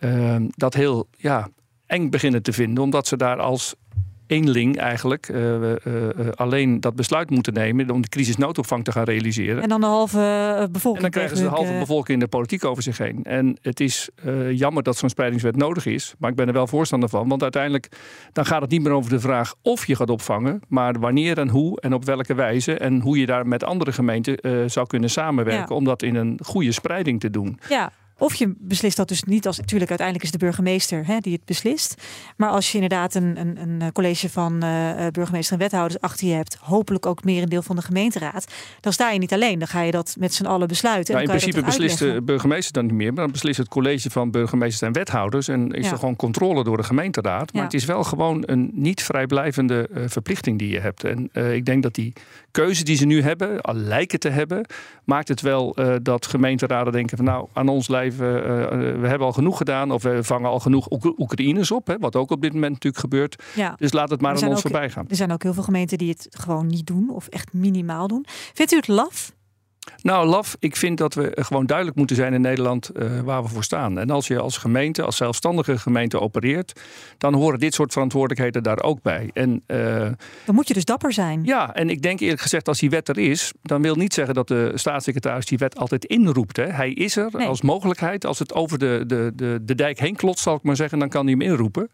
uh, 0.00 0.36
dat 0.48 0.74
heel 0.74 1.08
ja, 1.16 1.48
eng 1.86 2.10
beginnen 2.10 2.42
te 2.42 2.52
vinden. 2.52 2.84
Omdat 2.84 3.06
ze 3.06 3.16
daar 3.16 3.38
als 3.38 3.74
eenling 4.30 4.76
eigenlijk 4.76 5.28
uh, 5.28 5.60
uh, 5.60 5.74
alleen 6.34 6.80
dat 6.80 6.94
besluit 6.94 7.30
moeten 7.30 7.52
nemen 7.52 7.90
om 7.90 8.02
de 8.02 8.08
crisisnoodopvang 8.08 8.84
te 8.84 8.92
gaan 8.92 9.04
realiseren. 9.04 9.62
En 9.62 9.68
dan 9.68 9.80
de 9.80 9.86
halve 9.86 10.68
bevolking. 10.72 10.96
En 10.96 11.02
dan 11.02 11.10
krijgen 11.10 11.36
ze 11.36 11.42
de 11.42 11.48
halve 11.48 11.78
bevolking 11.78 12.08
in 12.08 12.18
de 12.18 12.28
politiek 12.28 12.64
over 12.64 12.82
zich 12.82 12.98
heen. 12.98 13.24
En 13.24 13.58
het 13.62 13.80
is 13.80 14.08
jammer 14.50 14.82
dat 14.82 14.96
zo'n 14.96 15.08
spreidingswet 15.08 15.56
nodig 15.56 15.86
is, 15.86 16.14
maar 16.18 16.30
ik 16.30 16.36
ben 16.36 16.46
er 16.46 16.52
wel 16.52 16.66
voorstander 16.66 17.08
van. 17.08 17.28
Want 17.28 17.42
uiteindelijk 17.42 17.88
dan 18.32 18.46
gaat 18.46 18.60
het 18.60 18.70
niet 18.70 18.82
meer 18.82 18.92
over 18.92 19.10
de 19.10 19.20
vraag 19.20 19.54
of 19.62 19.86
je 19.86 19.96
gaat 19.96 20.10
opvangen, 20.10 20.60
maar 20.68 20.98
wanneer 20.98 21.38
en 21.38 21.48
hoe 21.48 21.80
en 21.80 21.94
op 21.94 22.04
welke 22.04 22.34
wijze 22.34 22.74
en 22.74 23.00
hoe 23.00 23.18
je 23.18 23.26
daar 23.26 23.46
met 23.46 23.64
andere 23.64 23.92
gemeenten 23.92 24.70
zou 24.70 24.86
kunnen 24.86 25.10
samenwerken 25.10 25.66
ja. 25.68 25.76
om 25.76 25.84
dat 25.84 26.02
in 26.02 26.14
een 26.14 26.38
goede 26.42 26.72
spreiding 26.72 27.20
te 27.20 27.30
doen. 27.30 27.58
Ja. 27.68 27.92
Of 28.20 28.34
je 28.34 28.54
beslist 28.58 28.96
dat 28.96 29.08
dus 29.08 29.22
niet 29.22 29.46
als. 29.46 29.58
Natuurlijk, 29.58 29.90
uiteindelijk 29.90 30.26
is 30.26 30.38
de 30.38 30.46
burgemeester 30.46 31.06
hè, 31.06 31.18
die 31.18 31.32
het 31.32 31.44
beslist. 31.44 31.94
Maar 32.36 32.50
als 32.50 32.68
je 32.72 32.74
inderdaad 32.74 33.14
een, 33.14 33.40
een, 33.40 33.56
een 33.56 33.92
college 33.92 34.30
van 34.30 34.64
uh, 34.64 35.06
burgemeester 35.10 35.52
en 35.52 35.58
wethouders 35.58 36.00
achter 36.00 36.26
je 36.26 36.34
hebt, 36.34 36.56
hopelijk 36.60 37.06
ook 37.06 37.24
meer 37.24 37.42
een 37.42 37.48
deel 37.48 37.62
van 37.62 37.76
de 37.76 37.82
gemeenteraad, 37.82 38.52
dan 38.80 38.92
sta 38.92 39.10
je 39.10 39.18
niet 39.18 39.32
alleen. 39.32 39.58
Dan 39.58 39.68
ga 39.68 39.80
je 39.80 39.90
dat 39.90 40.16
met 40.18 40.34
z'n 40.34 40.44
allen 40.44 40.68
besluiten. 40.68 41.14
Nou, 41.14 41.26
in 41.26 41.30
principe 41.30 41.62
beslist 41.62 41.98
de 41.98 42.22
burgemeester 42.22 42.72
dan 42.72 42.86
niet 42.86 42.94
meer, 42.94 43.12
maar 43.12 43.22
dan 43.22 43.32
beslist 43.32 43.58
het 43.58 43.68
college 43.68 44.10
van 44.10 44.30
burgemeesters 44.30 44.82
en 44.82 44.92
wethouders. 44.92 45.48
En 45.48 45.72
is 45.72 45.84
ja. 45.84 45.90
er 45.90 45.98
gewoon 45.98 46.16
controle 46.16 46.64
door 46.64 46.76
de 46.76 46.82
gemeenteraad. 46.82 47.52
Maar 47.52 47.62
ja. 47.62 47.68
het 47.68 47.74
is 47.74 47.84
wel 47.84 48.04
gewoon 48.04 48.42
een 48.46 48.70
niet 48.72 49.02
vrijblijvende 49.02 49.88
uh, 49.94 50.04
verplichting 50.06 50.58
die 50.58 50.68
je 50.68 50.80
hebt. 50.80 51.04
En 51.04 51.30
uh, 51.32 51.54
ik 51.54 51.64
denk 51.64 51.82
dat 51.82 51.94
die 51.94 52.12
keuze 52.50 52.84
die 52.84 52.96
ze 52.96 53.06
nu 53.06 53.22
hebben, 53.22 53.60
al 53.60 53.74
lijken 53.74 54.20
te 54.20 54.28
hebben, 54.28 54.66
maakt 55.04 55.28
het 55.28 55.40
wel 55.40 55.76
dat 56.02 56.26
gemeenteraden 56.26 56.92
denken 56.92 57.16
van 57.16 57.26
nou, 57.26 57.48
aan 57.52 57.68
ons 57.68 57.88
lijven, 58.18 58.42
uh, 58.42 59.00
we 59.00 59.08
hebben 59.08 59.26
al 59.26 59.32
genoeg 59.32 59.56
gedaan 59.56 59.90
of 59.90 60.02
we 60.02 60.24
vangen 60.24 60.50
al 60.50 60.60
genoeg 60.60 60.90
Oek 60.90 61.18
Oekraïners 61.18 61.70
op, 61.70 61.86
hè, 61.86 61.98
wat 61.98 62.16
ook 62.16 62.30
op 62.30 62.42
dit 62.42 62.52
moment 62.52 62.72
natuurlijk 62.72 63.02
gebeurt. 63.02 63.42
Ja. 63.54 63.74
Dus 63.76 63.92
laat 63.92 64.10
het 64.10 64.20
maar 64.20 64.36
aan 64.36 64.48
ons 64.48 64.54
ook, 64.54 64.60
voorbij 64.60 64.90
gaan. 64.90 65.04
Er 65.08 65.16
zijn 65.16 65.32
ook 65.32 65.42
heel 65.42 65.54
veel 65.54 65.62
gemeenten 65.62 65.98
die 65.98 66.08
het 66.08 66.26
gewoon 66.30 66.66
niet 66.66 66.86
doen 66.86 67.10
of 67.10 67.26
echt 67.26 67.52
minimaal 67.52 68.08
doen. 68.08 68.24
Vindt 68.52 68.72
u 68.72 68.76
het 68.76 68.88
laf? 68.88 69.32
Nou, 70.02 70.26
laf, 70.26 70.56
ik 70.58 70.76
vind 70.76 70.98
dat 70.98 71.14
we 71.14 71.32
gewoon 71.34 71.66
duidelijk 71.66 71.96
moeten 71.96 72.16
zijn 72.16 72.32
in 72.32 72.40
Nederland 72.40 72.90
uh, 72.96 73.20
waar 73.20 73.42
we 73.42 73.48
voor 73.48 73.64
staan. 73.64 73.98
En 73.98 74.10
als 74.10 74.26
je 74.26 74.38
als 74.38 74.56
gemeente, 74.56 75.02
als 75.02 75.16
zelfstandige 75.16 75.78
gemeente 75.78 76.20
opereert, 76.20 76.80
dan 77.18 77.34
horen 77.34 77.58
dit 77.58 77.74
soort 77.74 77.92
verantwoordelijkheden 77.92 78.62
daar 78.62 78.82
ook 78.82 79.02
bij. 79.02 79.30
En, 79.32 79.62
uh, 79.66 80.08
dan 80.44 80.54
moet 80.54 80.68
je 80.68 80.74
dus 80.74 80.84
dapper 80.84 81.12
zijn. 81.12 81.44
Ja, 81.44 81.74
en 81.74 81.90
ik 81.90 82.02
denk 82.02 82.20
eerlijk 82.20 82.40
gezegd, 82.40 82.68
als 82.68 82.78
die 82.78 82.90
wet 82.90 83.08
er 83.08 83.18
is, 83.18 83.52
dan 83.62 83.82
wil 83.82 83.94
niet 83.94 84.14
zeggen 84.14 84.34
dat 84.34 84.48
de 84.48 84.72
staatssecretaris 84.74 85.46
die 85.46 85.58
wet 85.58 85.76
altijd 85.78 86.04
inroept. 86.04 86.56
Hè. 86.56 86.66
Hij 86.66 86.90
is 86.90 87.16
er 87.16 87.28
nee. 87.32 87.46
als 87.46 87.62
mogelijkheid. 87.62 88.26
Als 88.26 88.38
het 88.38 88.54
over 88.54 88.78
de, 88.78 89.04
de, 89.06 89.32
de, 89.34 89.58
de 89.62 89.74
dijk 89.74 89.98
heen 89.98 90.16
klotst, 90.16 90.42
zal 90.42 90.54
ik 90.54 90.62
maar 90.62 90.76
zeggen, 90.76 90.98
dan 90.98 91.08
kan 91.08 91.26
hij 91.26 91.32
hem 91.38 91.40
inroepen. 91.40 91.90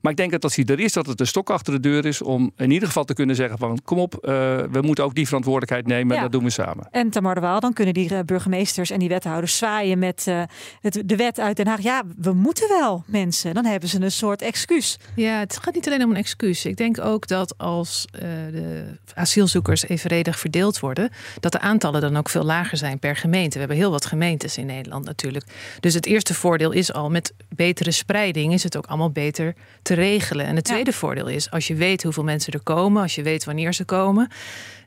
Maar 0.00 0.10
ik 0.10 0.18
denk 0.18 0.30
dat 0.30 0.44
als 0.44 0.56
hij 0.56 0.64
er 0.64 0.80
is, 0.80 0.92
dat 0.92 1.06
het 1.06 1.20
een 1.20 1.26
stok 1.26 1.50
achter 1.50 1.72
de 1.72 1.80
deur 1.80 2.06
is 2.06 2.22
om 2.22 2.52
in 2.56 2.70
ieder 2.70 2.88
geval 2.88 3.04
te 3.04 3.14
kunnen 3.14 3.36
zeggen 3.36 3.58
van 3.58 3.80
kom 3.84 3.98
op, 3.98 4.14
uh, 4.14 4.20
we 4.70 4.80
moeten 4.80 5.04
ook 5.04 5.14
die 5.14 5.26
verantwoordelijkheid 5.26 5.86
nemen. 5.86 6.16
Ja. 6.16 6.22
Dat 6.22 6.32
doen 6.32 6.44
we 6.44 6.50
samen. 6.50 6.88
En 6.90 7.10
Dan 7.34 7.72
kunnen 7.72 7.94
die 7.94 8.24
burgemeesters 8.24 8.90
en 8.90 8.98
die 8.98 9.08
wethouders 9.08 9.56
zwaaien 9.56 9.98
met 9.98 10.24
uh, 10.28 10.42
het, 10.80 11.02
de 11.04 11.16
wet 11.16 11.40
uit 11.40 11.56
Den 11.56 11.66
Haag. 11.66 11.80
Ja, 11.80 12.02
we 12.16 12.32
moeten 12.32 12.68
wel 12.68 13.04
mensen. 13.06 13.54
Dan 13.54 13.64
hebben 13.64 13.88
ze 13.88 14.00
een 14.00 14.12
soort 14.12 14.42
excuus. 14.42 14.98
Ja, 15.14 15.38
het 15.38 15.58
gaat 15.62 15.74
niet 15.74 15.86
alleen 15.86 16.04
om 16.04 16.10
een 16.10 16.16
excuus. 16.16 16.64
Ik 16.64 16.76
denk 16.76 17.00
ook 17.00 17.26
dat 17.26 17.58
als 17.58 18.06
uh, 18.14 18.20
de 18.52 18.84
asielzoekers 19.14 19.88
evenredig 19.88 20.38
verdeeld 20.38 20.80
worden, 20.80 21.10
dat 21.40 21.52
de 21.52 21.60
aantallen 21.60 22.00
dan 22.00 22.16
ook 22.16 22.28
veel 22.28 22.44
lager 22.44 22.76
zijn 22.76 22.98
per 22.98 23.16
gemeente. 23.16 23.52
We 23.52 23.58
hebben 23.58 23.76
heel 23.76 23.90
wat 23.90 24.06
gemeentes 24.06 24.56
in 24.56 24.66
Nederland 24.66 25.04
natuurlijk. 25.04 25.44
Dus 25.80 25.94
het 25.94 26.06
eerste 26.06 26.34
voordeel 26.34 26.70
is 26.70 26.92
al 26.92 27.10
met 27.10 27.32
betere 27.48 27.90
spreiding 27.90 28.52
is 28.52 28.62
het 28.62 28.76
ook 28.76 28.86
allemaal 28.86 29.10
beter 29.10 29.54
te 29.82 29.94
regelen. 29.94 30.46
En 30.46 30.56
het 30.56 30.64
tweede 30.64 30.90
ja. 30.90 30.96
voordeel 30.96 31.26
is 31.26 31.50
als 31.50 31.66
je 31.66 31.74
weet 31.74 32.02
hoeveel 32.02 32.24
mensen 32.24 32.52
er 32.52 32.62
komen, 32.62 33.02
als 33.02 33.14
je 33.14 33.22
weet 33.22 33.44
wanneer 33.44 33.74
ze 33.74 33.84
komen 33.84 34.28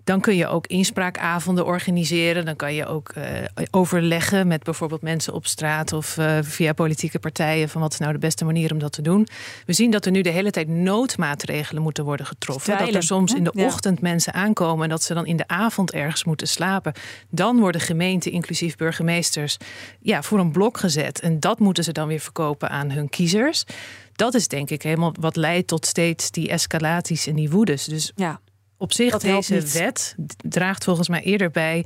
dan 0.03 0.22
kun 0.22 0.36
je 0.36 0.48
ook 0.48 0.67
inspraakavonden 0.67 1.65
organiseren. 1.65 2.46
Dan 2.46 2.55
kan 2.55 2.74
je 2.74 2.86
ook 2.86 3.13
uh, 3.17 3.24
overleggen 3.72 4.48
met 4.48 4.63
bijvoorbeeld 4.63 5.01
mensen 5.01 5.34
op 5.34 5.46
straat 5.46 5.93
of 5.93 6.17
uh, 6.17 6.38
via 6.41 6.74
politieke 6.74 7.20
partijen 7.20 7.70
van 7.70 7.81
wat 7.81 7.93
is 7.93 8.00
nou 8.00 8.13
de 8.13 8.20
beste 8.20 8.46
manier 8.46 8.72
om 8.72 8.79
dat 8.79 8.91
te 8.91 9.01
doen. 9.01 9.27
We 9.65 9.74
zien 9.74 9.91
dat 9.91 10.05
er 10.05 10.12
nu 10.12 10.22
de 10.22 10.29
hele 10.29 10.51
tijd 10.51 10.67
noodmaatregelen 10.67 11.81
moeten 11.81 12.03
worden 12.03 12.25
getroffen. 12.25 12.74
Stijlen. 12.74 12.86
Dat 12.86 12.96
er 12.96 13.08
soms 13.08 13.34
in 13.34 13.43
de 13.43 13.51
ja. 13.53 13.65
ochtend 13.65 14.01
mensen 14.01 14.34
aankomen 14.34 14.84
en 14.84 14.89
dat 14.89 15.03
ze 15.03 15.13
dan 15.13 15.25
in 15.25 15.38
de 15.38 15.48
avond 15.48 15.91
ergens 15.91 16.24
moeten 16.24 16.48
slapen. 16.48 16.93
Dan 17.29 17.60
worden 17.60 17.81
gemeenten, 17.81 18.31
inclusief 18.31 18.75
burgemeesters, 18.75 19.58
ja, 20.00 20.22
voor 20.22 20.39
een 20.39 20.51
blok 20.51 20.77
gezet. 20.77 21.20
En 21.20 21.39
dat 21.39 21.60
moeten 21.60 21.84
ze 21.84 21.91
dan 21.91 22.08
weer 22.08 22.20
verkopen 22.20 22.70
aan 22.70 22.91
hun 22.91 23.10
kiezers. 23.10 23.63
Dat 24.15 24.34
is 24.34 24.48
denk 24.48 24.70
ik 24.70 24.81
helemaal 24.81 25.13
wat 25.20 25.36
leidt 25.36 25.67
tot 25.67 25.86
steeds 25.86 26.31
die 26.31 26.50
escalaties 26.50 27.27
en 27.27 27.36
die 27.36 27.50
woedes. 27.50 27.86
Dus 27.86 28.12
ja. 28.15 28.39
Op 28.81 28.93
zich, 28.93 29.17
deze 29.17 29.61
wet 29.61 30.15
draagt 30.38 30.83
volgens 30.83 31.09
mij 31.09 31.21
eerder 31.21 31.51
bij 31.51 31.85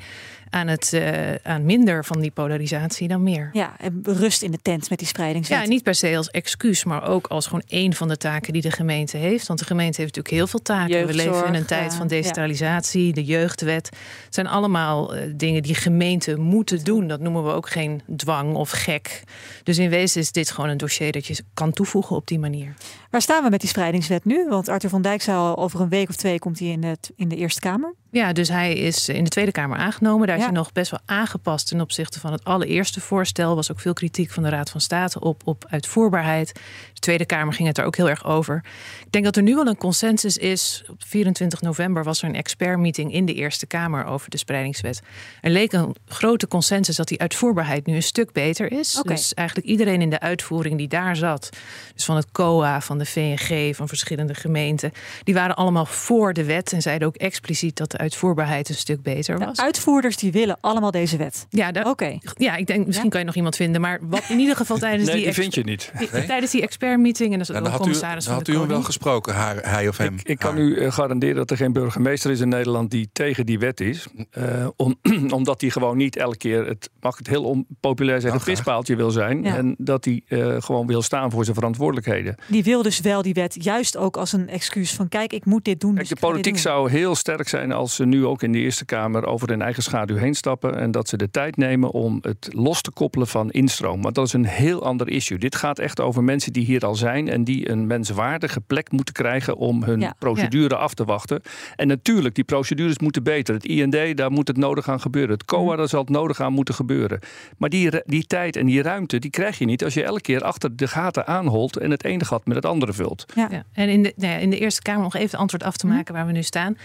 aan, 0.56 0.68
het, 0.68 0.92
uh, 0.94 1.36
aan 1.44 1.66
minder 1.66 2.06
van 2.06 2.20
die 2.20 2.32
polarisatie 2.32 3.08
dan 3.08 3.24
meer. 3.24 3.50
Ja, 3.54 3.76
en 3.80 4.00
rust 4.04 4.42
in 4.42 4.52
de 4.52 4.60
tent 4.62 4.90
met 4.90 5.00
die 5.00 5.08
spreidingswet. 5.08 5.60
Ja, 5.60 5.68
niet 5.68 5.84
per 5.84 5.96
se 5.96 6.18
als 6.18 6.30
excuus, 6.30 6.84
maar 6.84 7.08
ook 7.08 7.28
als 7.28 7.46
gewoon 7.46 7.64
één 7.68 7.94
van 7.94 8.08
de 8.08 8.18
taken 8.18 8.54
die 8.54 8.62
de 8.62 8.72
gemeente 8.72 9.18
heeft. 9.18 9.48
Want 9.48 9.60
de 9.60 9.66
gemeente 9.66 10.02
heeft 10.02 10.16
natuurlijk 10.16 10.36
heel 10.36 10.48
veel 10.48 10.62
taken. 10.62 10.90
Jeugdzorg, 10.90 11.26
We 11.26 11.32
leven 11.32 11.48
in 11.48 11.54
een 11.54 11.66
tijd 11.66 11.96
van 11.96 12.08
decentralisatie, 12.08 13.06
ja. 13.06 13.14
de 13.14 13.24
jeugdwet. 13.24 13.90
Het 14.26 14.34
zijn 14.34 14.48
allemaal 14.48 15.16
uh, 15.16 15.22
dingen 15.36 15.64
die 15.64 15.76
gemeenten 15.76 16.42
moeten 16.42 16.84
doen. 16.84 17.08
Dat 17.08 17.20
noemen 17.20 17.44
we 17.44 17.52
ook 17.52 17.70
geen 17.70 18.02
dwang 18.16 18.56
of 18.56 18.70
gek. 18.70 19.24
Dus 19.64 19.78
in 19.78 19.90
wezen 19.90 20.22
is 20.22 20.32
dit 20.32 20.52
gewoon 20.52 20.70
een 20.70 20.78
dossier 20.78 21.12
dat 21.12 21.26
je 21.26 21.44
kan 21.54 21.72
toevoegen 21.72 22.16
op 22.16 22.28
die 22.28 22.40
manier. 22.40 22.74
Waar 23.10 23.22
staan 23.22 23.44
we 23.44 23.50
met 23.50 23.60
die 23.60 23.70
spreidingswet 23.70 24.26
nu? 24.26 24.48
Want 24.50 24.70
Arthur 24.70 24.90
van 24.90 25.02
Dijk 25.02 25.28
al 25.28 25.58
over 25.58 25.82
een 25.82 25.90
week 25.90 26.10
of 26.10 26.16
twee 26.16 26.40
komt 26.40 26.60
hij 26.60 26.68
in, 26.68 26.84
het, 26.84 27.12
in 27.16 27.28
de 27.30 27.36
Eerste 27.36 27.60
Kamer. 27.60 27.94
Ja, 28.10 28.34
dus 28.34 28.48
hij 28.48 28.74
is 28.74 29.10
in 29.10 29.24
de 29.24 29.30
Tweede 29.30 29.52
Kamer 29.52 29.78
aangenomen. 29.78 30.28
Daar 30.28 30.38
is 30.38 30.46
je 30.46 30.52
nog 30.52 30.72
best 30.72 30.92
wel 30.92 31.00
aangepast 31.06 31.68
ten 31.68 31.82
opzichte 31.82 32.20
van 32.20 32.32
het 32.32 32.44
allereerste 32.44 33.02
voorstel. 33.02 33.56
Was 33.56 33.72
ook 33.72 33.80
veel 33.80 33.94
kritiek 33.94 34.32
van 34.32 34.44
de 34.44 34.50
Raad 34.50 34.70
van 34.70 34.82
State 34.82 35.20
op, 35.20 35.42
op 35.46 35.66
uitvoerbaarheid. 35.70 36.54
De 36.94 37.00
Tweede 37.00 37.26
Kamer 37.26 37.54
ging 37.54 37.68
het 37.68 37.78
er 37.78 37.86
ook 37.86 37.96
heel 37.96 38.10
erg 38.10 38.26
over. 38.26 38.64
Ik 39.06 39.12
denk 39.12 39.26
dat 39.26 39.36
er 39.36 39.44
nu 39.44 39.56
wel 39.56 39.68
een 39.68 39.78
consensus 39.78 40.38
is. 40.38 40.84
Op 40.90 41.04
24 41.06 41.62
november 41.62 42.04
was 42.04 42.22
er 42.22 42.30
een 42.30 42.36
expertmeeting 42.36 43.14
in 43.14 43.26
de 43.26 43.34
Eerste 43.34 43.66
Kamer 43.66 44.06
over 44.06 44.30
de 44.30 44.38
spreidingswet. 44.38 45.02
Er 45.42 45.52
leek 45.52 45.72
een 45.72 45.96
grote 46.06 46.48
consensus 46.48 46.96
dat 46.96 47.08
die 47.08 47.22
uitvoerbaarheid 47.22 47.86
nu 47.86 47.96
een 47.96 48.04
stuk 48.04 48.32
beter 48.32 48.72
is. 48.72 49.02
Dus 49.04 49.34
eigenlijk 49.34 49.68
iedereen 49.68 50.02
in 50.02 50.10
de 50.10 50.20
uitvoering 50.20 50.78
die 50.78 50.88
daar 50.88 51.16
zat, 51.16 51.50
dus 51.94 52.06
van 52.06 52.16
het 52.16 52.32
COA, 52.32 52.82
van 52.82 52.98
de 52.98 53.06
VNG, 53.06 53.76
van 53.76 53.88
verschillende 53.88 54.34
gemeenten, 54.34 54.92
die 55.24 55.34
waren 55.34 55.56
allemaal 55.56 55.86
voor 55.86 56.34
de 56.34 56.44
wet 56.44 56.74
en 56.74 56.82
zeiden 56.82 57.08
ook 57.08 57.16
expliciet 57.16 57.78
dat 57.78 57.92
de 57.92 57.98
uitvoerbaarheid 58.06 58.70
een 58.70 58.76
stuk 58.76 59.02
beter 59.02 59.40
De 59.40 59.46
was. 59.46 59.60
uitvoerders 59.60 60.18
die 60.18 60.32
willen 60.32 60.58
allemaal 60.62 60.92
deze 60.92 61.18
wet. 61.18 61.46
Ja, 61.50 61.72
Oké. 61.84 62.18
ja, 62.38 62.56
ik 62.56 62.68
denk 62.68 62.80
misschien 62.86 63.04
Ja? 63.06 63.12
kan 63.12 63.20
je 63.20 63.26
nog 63.26 63.36
iemand 63.36 63.56
vinden, 63.56 63.82
maar 63.82 64.00
wat 64.02 64.24
in 64.30 64.40
ieder 64.40 64.56
geval 64.56 64.78
tijdens 64.78 65.04
Nee, 65.10 65.16
die, 65.16 65.26
die 65.26 65.34
vind 65.34 65.54
je 65.56 65.64
niet. 65.64 65.92
die- 66.00 66.26
tijdens 66.26 66.52
die 66.52 66.62
expertmeeting 66.62 67.32
en 67.32 67.38
dat 67.40 67.50
is 67.50 67.56
Ja, 67.56 67.60
ook 67.60 67.64
dan 67.64 67.72
had 67.72 67.80
u, 67.82 67.84
commissaris 67.84 68.26
dan 68.26 68.34
van 68.34 68.34
had 68.34 68.46
de 68.46 68.52
u 68.52 68.58
hem 68.58 68.68
wel 68.68 68.82
gesproken, 68.84 69.34
haar, 69.34 69.56
hij 69.70 69.88
of 69.88 69.98
hem. 69.98 70.14
Ik, 70.14 70.28
ik 70.28 70.40
kan 70.40 70.52
haar. 70.56 70.62
u 70.64 70.78
eh, 70.78 70.92
garanderen 70.92 71.36
dat 71.36 71.52
er 71.52 71.58
geen 71.58 71.74
burgemeester 71.74 72.32
is 72.32 72.40
in 72.40 72.50
Nederland 72.50 72.92
die 72.92 73.10
tegen 73.14 73.46
die 73.46 73.60
wet 73.60 73.80
is. 73.80 74.06
Eh, 74.32 74.68
om, 74.76 74.96
omdat 75.30 75.62
hij 75.62 75.70
gewoon 75.70 75.98
niet 75.98 76.16
elke 76.16 76.38
keer, 76.38 76.66
het 76.68 76.90
mag 77.00 77.18
het 77.18 77.28
heel 77.28 77.44
onpopulair 77.44 78.22
zijn, 78.22 78.34
Nou, 78.34 78.46
een 78.48 78.54
pispaaltje 78.54 78.96
wil 78.96 79.12
zijn. 79.12 79.44
Ja. 79.44 79.56
En 79.56 79.76
dat 79.78 80.06
hij 80.06 80.22
eh, 80.28 80.56
gewoon 80.60 80.88
wil 80.88 81.02
staan 81.02 81.32
voor 81.32 81.44
zijn 81.44 81.56
verantwoordelijkheden. 81.56 82.36
Die 82.48 82.64
wil 82.64 82.82
dus 82.82 83.00
wel 83.00 83.22
die 83.22 83.34
wet 83.34 83.64
juist 83.64 83.98
ook 83.98 84.18
als 84.18 84.32
een 84.34 84.50
excuus 84.50 84.94
van 84.94 85.10
kijk, 85.10 85.34
ik 85.34 85.46
moet 85.46 85.66
dit 85.66 85.80
doen. 85.80 85.94
Kijk, 85.96 86.08
dus 86.08 86.20
de 86.20 86.26
ga 86.26 86.34
dit 86.34 86.42
politiek 86.42 86.58
zou 86.62 86.90
heel 86.90 87.16
sterk 87.16 87.48
zijn 87.50 87.72
als 87.72 87.85
ze 87.92 88.06
nu 88.06 88.26
ook 88.26 88.44
in 88.44 88.52
de 88.52 88.60
Eerste 88.60 88.86
Kamer 88.86 89.26
over 89.26 89.50
hun 89.50 89.62
eigen 89.62 89.84
schaduw 89.84 90.16
heen 90.16 90.34
stappen. 90.34 90.78
En 90.78 90.92
dat 90.92 91.10
ze 91.10 91.18
de 91.18 91.32
tijd 91.32 91.58
nemen 91.58 91.92
om 91.92 92.18
het 92.22 92.50
los 92.52 92.82
te 92.82 92.92
koppelen 92.92 93.28
van 93.28 93.52
instroom. 93.52 94.02
Want 94.02 94.16
dat 94.16 94.26
is 94.26 94.34
een 94.34 94.46
heel 94.46 94.84
ander 94.84 95.10
issue. 95.10 95.38
Dit 95.38 95.56
gaat 95.56 95.80
echt 95.80 96.00
over 96.02 96.24
mensen 96.24 96.54
die 96.54 96.66
hier 96.66 96.86
al 96.86 96.96
zijn 96.96 97.30
en 97.30 97.44
die 97.44 97.70
een 97.70 97.88
menswaardige 97.88 98.62
plek 98.62 98.92
moeten 98.92 99.14
krijgen 99.14 99.56
om 99.58 99.84
hun 99.84 100.00
Ja. 100.00 100.14
procedure 100.20 100.76
af 100.76 100.94
te 100.94 101.04
wachten. 101.06 101.42
En 101.76 101.88
natuurlijk, 101.88 102.36
die 102.36 102.44
procedures 102.44 103.00
moeten 103.00 103.24
beter. 103.24 103.54
Het 103.54 103.66
IND, 103.66 104.18
daar 104.18 104.32
moet 104.32 104.48
het 104.48 104.58
nodig 104.58 104.90
aan 104.90 105.02
gebeuren. 105.02 105.32
Het 105.34 105.46
COA, 105.46 105.64
Mhm. 105.68 105.78
daar 105.78 105.88
zal 105.90 106.00
het 106.00 106.10
nodig 106.10 106.42
aan 106.42 106.54
moeten 106.54 106.74
gebeuren. 106.76 107.20
Maar 107.58 107.70
die, 107.70 107.90
die 108.06 108.24
tijd 108.26 108.56
en 108.56 108.66
die 108.66 108.82
ruimte, 108.82 109.20
die 109.20 109.30
krijg 109.32 109.58
je 109.58 109.66
niet 109.66 109.84
als 109.84 109.94
je 109.94 110.04
elke 110.04 110.22
keer 110.22 110.42
achter 110.42 110.76
de 110.76 110.88
gaten 110.88 111.28
aanholt 111.28 111.78
en 111.78 111.92
het 111.92 112.04
ene 112.04 112.26
gat 112.26 112.46
met 112.46 112.56
het 112.56 112.66
andere 112.66 112.94
vult. 112.94 113.26
Ja. 113.36 113.48
Ja. 113.52 113.64
En 113.74 113.90
in 113.90 114.04
de, 114.04 114.14
nou 114.16 114.32
ja, 114.34 114.38
in 114.38 114.50
de 114.50 114.60
Eerste 114.60 114.82
Kamer, 114.82 115.02
nog 115.04 115.14
even 115.16 115.30
het 115.30 115.40
antwoord 115.40 115.64
af 115.64 115.78
te 115.78 115.88
Hm. 115.88 115.94
maken 115.94 116.14
waar 116.14 116.26
we 116.26 116.32
nu 116.32 116.44
staan. 116.44 116.78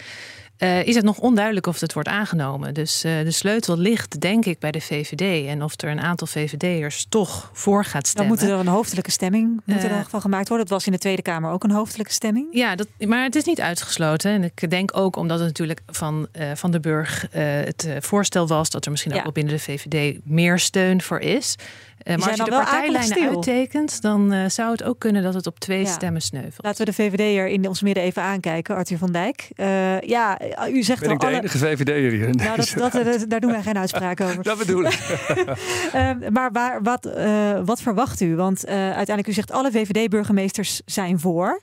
Eh, 0.61 0.87
is 0.87 0.95
het 0.95 1.05
nog 1.05 1.19
onduidelijk 1.19 1.67
of 1.67 1.81
het 1.81 1.93
wordt 1.93 2.09
aangenomen. 2.09 2.75
Dus 2.75 3.05
eh, 3.05 3.13
de 3.23 3.31
sleutel 3.31 3.77
ligt, 3.79 4.21
denk 4.21 4.45
ik, 4.45 4.59
bij 4.59 4.71
de 4.71 4.81
VVD. 4.81 5.47
En 5.47 5.63
of 5.63 5.81
er 5.83 5.91
een 5.91 6.01
aantal 6.01 6.27
VVD'ers 6.27 7.07
toch 7.09 7.51
voor 7.53 7.85
gaat 7.85 7.93
Dan 7.93 8.05
stemmen. 8.05 8.29
moet 8.35 8.43
er 8.43 8.51
een 8.59 8.67
hoofdelijke 8.67 9.11
stemming 9.11 9.61
moet 9.65 9.83
er 9.83 9.91
Eh. 9.91 9.95
dan 9.97 10.05
van 10.09 10.21
gemaakt 10.21 10.49
worden. 10.49 10.67
Het 10.67 10.75
was 10.75 10.87
in 10.87 10.93
de 10.93 10.99
Tweede 10.99 11.23
Kamer 11.23 11.51
ook 11.51 11.65
een 11.65 11.71
hoofdelijke 11.71 12.13
stemming. 12.13 12.47
Ja, 12.51 12.75
dat, 12.77 12.87
maar 12.99 13.23
het 13.23 13.37
is 13.37 13.45
niet 13.45 13.61
uitgesloten. 13.61 14.31
En 14.33 14.45
ik 14.45 14.71
denk 14.71 14.97
ook 14.97 15.17
omdat 15.17 15.39
het 15.39 15.47
natuurlijk 15.49 15.81
van, 15.87 16.27
van 16.55 16.71
de 16.71 16.81
Burg 16.81 17.27
het 17.31 17.89
voorstel 18.01 18.47
was... 18.47 18.71
dat 18.71 18.85
er 18.85 18.91
misschien 18.91 19.13
Ja. 19.13 19.19
ook 19.19 19.25
wel 19.25 19.33
binnen 19.33 19.55
de 19.55 19.61
VVD 19.61 20.19
meer 20.25 20.59
steun 20.59 21.03
voor 21.03 21.21
is. 21.21 21.55
Eh, 22.03 22.17
maar 22.17 22.29
als 22.29 22.37
je 22.37 22.45
de 22.45 22.51
dan 22.51 22.63
partijlijnen 22.65 23.29
uittekent... 23.29 24.03
dan 24.03 24.51
zou 24.51 24.71
het 24.71 24.83
ook 24.83 24.99
kunnen 24.99 25.23
dat 25.23 25.35
het 25.35 25.47
op 25.47 25.59
twee 25.61 25.81
Ja. 25.85 25.91
stemmen 25.91 26.23
sneuvelt. 26.23 26.65
Laten 26.65 26.85
we 26.85 26.91
de 26.91 26.97
VVD'er 26.97 27.47
in 27.49 27.69
ons 27.69 27.83
midden 27.83 28.03
even 28.03 28.23
aankijken, 28.23 28.75
Arthur 28.77 28.99
van 28.99 29.13
Dijk. 29.13 29.49
Ja, 30.07 30.39
u 30.73 30.83
zegt 30.83 31.01
Ben 31.01 31.11
ik 31.11 31.21
de 31.21 31.27
alle... 31.27 31.37
enige 31.37 31.59
VVD'er 31.59 32.11
hier? 32.11 32.35
Nou, 32.35 32.57
dat, 32.57 32.75
dat, 32.77 32.93
dat- 32.93 33.25
daar 33.29 33.41
doen 33.41 33.51
wij 33.51 33.63
geen 33.63 33.79
uitspraak 33.79 34.21
over. 34.21 34.43
Dat 34.51 34.59
bedoel 34.59 34.85
ik. 34.85 34.99
Ehm, 35.93 36.33
maar 36.33 36.53
waar, 36.53 36.83
wat, 36.83 37.07
eh, 37.07 37.61
wat 37.65 37.83
verwacht 37.83 38.21
u? 38.21 38.35
Want 38.37 38.65
eh, 38.65 38.75
uiteindelijk, 38.75 39.29
u 39.29 39.33
zegt 39.33 39.51
alle 39.53 39.71
VVD-burgemeesters 39.71 40.83
zijn 40.85 41.21
voor. 41.21 41.63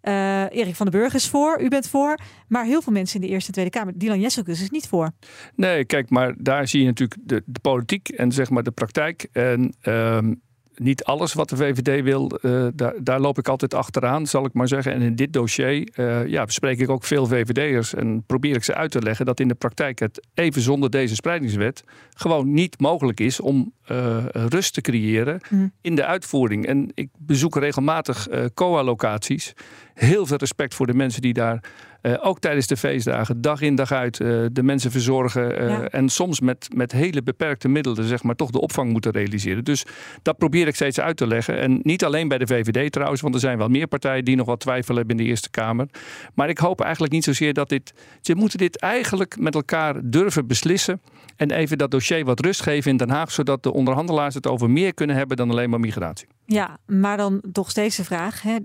Eh, 0.00 0.42
Erik 0.50 0.74
van 0.74 0.86
den 0.90 1.00
Burg 1.00 1.14
is 1.14 1.28
voor, 1.28 1.60
u 1.60 1.68
bent 1.68 1.88
voor. 1.88 2.18
Maar 2.48 2.64
heel 2.64 2.82
veel 2.82 2.92
mensen 2.92 3.20
in 3.20 3.26
de 3.26 3.32
Eerste 3.32 3.46
en 3.46 3.52
Tweede 3.52 3.70
Kamer, 3.70 3.98
Dylan 3.98 4.20
Jesselkus 4.20 4.62
is 4.62 4.70
niet 4.70 4.88
voor. 4.88 5.10
Nee, 5.54 5.84
kijk, 5.84 6.10
maar 6.10 6.34
daar 6.38 6.68
zie 6.68 6.80
je 6.80 6.86
natuurlijk 6.86 7.20
de, 7.24 7.42
de 7.46 7.60
politiek 7.60 8.08
en 8.08 8.32
zeg 8.32 8.50
maar 8.50 8.62
de 8.62 8.70
praktijk. 8.70 9.28
En 9.32 9.74
ehm, 9.80 10.34
niet 10.76 11.04
alles 11.04 11.32
wat 11.32 11.48
de 11.48 11.56
VVD 11.56 12.02
wil, 12.02 12.30
eh, 12.30 12.66
daar, 12.74 12.94
daar 13.02 13.20
loop 13.20 13.38
ik 13.38 13.48
altijd 13.48 13.74
achteraan, 13.74 14.26
zal 14.26 14.44
ik 14.44 14.52
maar 14.52 14.68
zeggen. 14.68 14.92
En 14.92 15.02
in 15.02 15.16
dit 15.16 15.32
dossier 15.32 15.88
eh, 15.94 16.26
ja, 16.26 16.44
bespreek 16.44 16.78
ik 16.78 16.90
ook 16.90 17.04
veel 17.04 17.26
VVD'ers 17.26 17.94
en 17.94 18.24
probeer 18.26 18.56
ik 18.56 18.64
ze 18.64 18.74
uit 18.74 18.90
te 18.90 19.02
leggen 19.02 19.26
dat 19.26 19.40
in 19.40 19.48
de 19.48 19.54
praktijk 19.54 19.98
het 19.98 20.26
even 20.34 20.62
zonder 20.62 20.90
deze 20.90 21.14
spreidingswet 21.14 21.84
gewoon 22.10 22.52
niet 22.52 22.80
mogelijk 22.80 23.20
is 23.20 23.40
om 23.40 23.72
eh, 23.84 24.24
rust 24.32 24.74
te 24.74 24.80
creëren 24.80 25.40
Hm. 25.48 25.68
in 25.80 25.94
de 25.94 26.04
uitvoering. 26.04 26.66
En 26.66 26.90
ik 26.94 27.08
bezoek 27.18 27.56
regelmatig 27.56 28.28
COA-locaties. 28.54 29.52
Heel 29.94 30.26
veel 30.26 30.36
respect 30.36 30.74
voor 30.74 30.86
de 30.86 30.94
mensen 30.94 31.22
die 31.22 31.32
daar 31.32 31.60
eh, 32.04 32.14
ook 32.22 32.38
tijdens 32.38 32.66
de 32.66 32.76
feestdagen, 32.76 33.40
dag 33.40 33.60
in 33.60 33.74
dag 33.74 33.92
uit, 33.92 34.20
eh, 34.20 34.44
de 34.52 34.62
mensen 34.62 34.90
verzorgen. 34.90 35.58
eh, 35.58 35.68
Ja. 35.68 35.88
En 35.88 36.08
soms 36.08 36.40
met, 36.40 36.68
met 36.74 36.92
hele 36.92 37.22
beperkte 37.22 37.68
middelen, 37.68 38.04
zeg 38.04 38.22
maar, 38.22 38.34
toch 38.34 38.50
de 38.50 38.60
opvang 38.60 38.92
moeten 38.92 39.10
realiseren. 39.12 39.64
Dus 39.64 39.84
dat 40.22 40.38
probeer 40.38 40.66
ik 40.66 40.74
steeds 40.74 41.00
uit 41.00 41.16
te 41.16 41.26
leggen. 41.26 41.58
En 41.58 41.80
niet 41.82 42.04
alleen 42.04 42.28
bij 42.28 42.38
de 42.38 42.46
VVD 42.46 42.92
trouwens, 42.92 43.20
want 43.20 43.34
er 43.34 43.40
zijn 43.40 43.58
wel 43.58 43.68
meer 43.68 43.86
partijen 43.86 44.24
die 44.24 44.36
nog 44.36 44.46
wat 44.46 44.60
twijfel 44.60 44.96
hebben 44.96 45.16
in 45.16 45.22
de 45.24 45.28
Eerste 45.28 45.50
Kamer. 45.50 45.86
Maar 46.34 46.48
ik 46.48 46.58
hoop 46.58 46.80
eigenlijk 46.80 47.12
niet 47.12 47.24
zozeer 47.24 47.52
dat 47.54 47.68
dit. 47.68 47.94
Ze 48.20 48.34
moeten 48.34 48.58
dit 48.58 48.78
eigenlijk 48.78 49.38
met 49.38 49.54
elkaar 49.54 50.00
durven 50.04 50.46
beslissen. 50.46 51.00
En 51.36 51.50
even 51.50 51.78
dat 51.78 51.90
dossier 51.90 52.24
wat 52.24 52.40
rust 52.40 52.62
geven 52.62 52.90
in 52.90 52.96
Den 52.96 53.10
Haag, 53.10 53.30
zodat 53.32 53.62
de 53.62 53.72
onderhandelaars 53.72 54.34
het 54.34 54.46
over 54.46 54.70
meer 54.70 54.94
kunnen 54.94 55.16
hebben 55.16 55.36
dan 55.36 55.50
alleen 55.50 55.70
maar 55.70 55.80
migratie. 55.80 56.26
Ja, 56.46 56.78
maar 56.86 57.16
dan 57.16 57.42
toch 57.52 57.70
steeds 57.70 57.96
de 57.96 58.04
vraag. 58.04 58.42
Hè, 58.42 58.56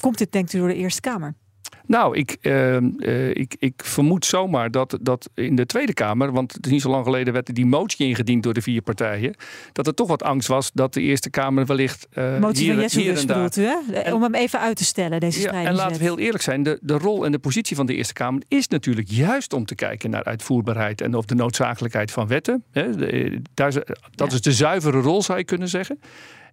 komt 0.00 0.18
dit 0.18 0.32
denkt 0.32 0.52
u 0.52 0.58
door 0.58 0.68
de 0.68 0.74
Eerste 0.74 1.00
Kamer? 1.00 1.34
Nou, 1.86 2.16
ik, 2.16 2.36
eh, 2.40 2.76
eh, 2.76 3.28
ik, 3.28 3.56
ik 3.58 3.72
vermoed 3.84 4.24
zomaar 4.24 4.70
dat, 4.70 4.98
dat 5.00 5.30
in 5.34 5.54
de 5.56 5.66
Tweede 5.66 5.92
Kamer, 5.94 6.32
want 6.32 6.52
het 6.52 6.66
is 6.66 6.72
niet 6.72 6.80
zo 6.82 6.90
lang 6.90 7.04
geleden 7.04 7.32
werd 7.32 7.54
die 7.54 7.66
motie 7.66 8.06
ingediend 8.08 8.42
door 8.42 8.54
de 8.54 8.62
vier 8.62 8.82
partijen, 8.82 9.34
dat 9.72 9.86
er 9.86 9.94
toch 9.94 10.08
wat 10.08 10.22
angst 10.22 10.48
was 10.48 10.70
dat 10.74 10.94
de 10.94 11.00
Eerste 11.00 11.30
Kamer 11.30 11.66
wellicht 11.66 12.06
eh 12.12 12.38
Motie 12.38 12.62
hier, 12.64 12.74
van 12.74 12.82
hier 12.82 12.82
Jesselkus 12.82 13.20
en 13.20 13.26
daar 13.26 13.36
bedoelt 13.50 13.56
u, 13.56 13.92
hè? 13.94 14.00
En- 14.02 14.12
Om 14.14 14.22
hem 14.22 14.34
even 14.34 14.60
uit 14.60 14.76
te 14.76 14.84
stellen, 14.84 15.20
deze 15.20 15.40
Ja, 15.40 15.64
en 15.64 15.74
laten 15.74 15.96
we 15.96 16.02
heel 16.02 16.18
eerlijk 16.18 16.42
zijn, 16.42 16.62
de, 16.62 16.78
de 16.82 16.98
rol 16.98 17.24
en 17.24 17.32
de 17.32 17.38
positie 17.38 17.76
van 17.76 17.86
de 17.86 17.94
Eerste 17.94 18.12
Kamer 18.12 18.42
is 18.48 18.68
natuurlijk 18.68 19.10
juist 19.10 19.52
om 19.52 19.64
te 19.64 19.74
kijken 19.74 20.10
naar 20.10 20.24
uitvoerbaarheid 20.24 21.00
en 21.00 21.14
of 21.14 21.24
de 21.24 21.34
noodzakelijkheid 21.34 22.10
van 22.10 22.26
wetten. 22.26 22.64
Hè, 22.72 22.96
de- 22.96 23.42
daar, 23.54 23.68
is- 23.68 23.74
dat 24.14 24.28
Ja. 24.30 24.34
is 24.34 24.40
de 24.40 24.52
zuivere 24.52 25.00
rol, 25.00 25.22
zou 25.22 25.38
je 25.38 25.44
kunnen 25.44 25.68
zeggen. 25.68 26.00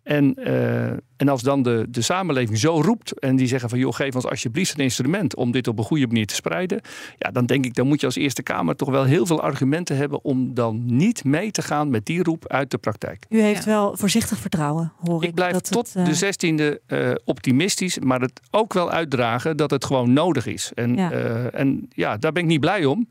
En, 0.07 0.35
eh, 0.35 0.85
en 1.17 1.29
als 1.29 1.41
dan 1.41 1.63
de, 1.63 1.85
de 1.89 2.01
samenleving 2.01 2.57
zo 2.57 2.81
roept 2.81 3.19
en 3.19 3.35
die 3.35 3.47
zeggen 3.47 3.69
van 3.69 3.79
joh, 3.79 3.93
geef 3.93 4.15
ons 4.15 4.25
alsjeblieft 4.25 4.77
een 4.77 4.83
instrument 4.83 5.35
om 5.35 5.51
dit 5.51 5.67
op 5.67 5.77
een 5.77 5.83
goede 5.83 6.07
manier 6.07 6.25
te 6.25 6.35
spreiden. 6.35 6.81
Ja, 7.17 7.31
dan 7.31 7.45
denk 7.45 7.65
ik, 7.65 7.75
dan 7.75 7.87
moet 7.87 7.99
je 7.99 8.05
als 8.05 8.15
Eerste 8.15 8.43
Kamer 8.43 8.75
toch 8.75 8.89
wel 8.89 9.03
heel 9.03 9.25
veel 9.25 9.41
argumenten 9.41 9.97
hebben 9.97 10.23
om 10.23 10.53
dan 10.53 10.81
niet 10.85 11.23
mee 11.23 11.51
te 11.51 11.61
gaan 11.61 11.89
met 11.89 12.05
die 12.05 12.23
roep 12.23 12.47
uit 12.47 12.71
de 12.71 12.77
praktijk. 12.77 13.25
U 13.29 13.41
heeft 13.41 13.63
Ja. 13.63 13.69
wel 13.71 13.97
voorzichtig 13.97 14.37
vertrouwen, 14.37 14.91
hoor 15.05 15.21
ik. 15.23 15.29
Ik 15.29 15.35
blijf 15.35 15.53
dat 15.53 15.71
tot 15.71 15.93
het, 15.93 15.95
eh, 15.95 16.05
de 16.05 16.13
16e 16.13 16.79
eh, 16.87 17.11
optimistisch, 17.25 17.99
maar 17.99 18.21
het 18.21 18.41
ook 18.51 18.73
wel 18.73 18.91
uitdragen 18.91 19.57
dat 19.57 19.71
het 19.71 19.85
gewoon 19.85 20.13
nodig 20.13 20.45
is. 20.45 20.71
En 20.75 20.95
ja, 20.95 21.11
en 21.49 21.87
ja 21.89 22.17
daar 22.17 22.31
ben 22.31 22.43
ik 22.43 22.49
niet 22.49 22.59
blij 22.59 22.85
om. 22.85 23.07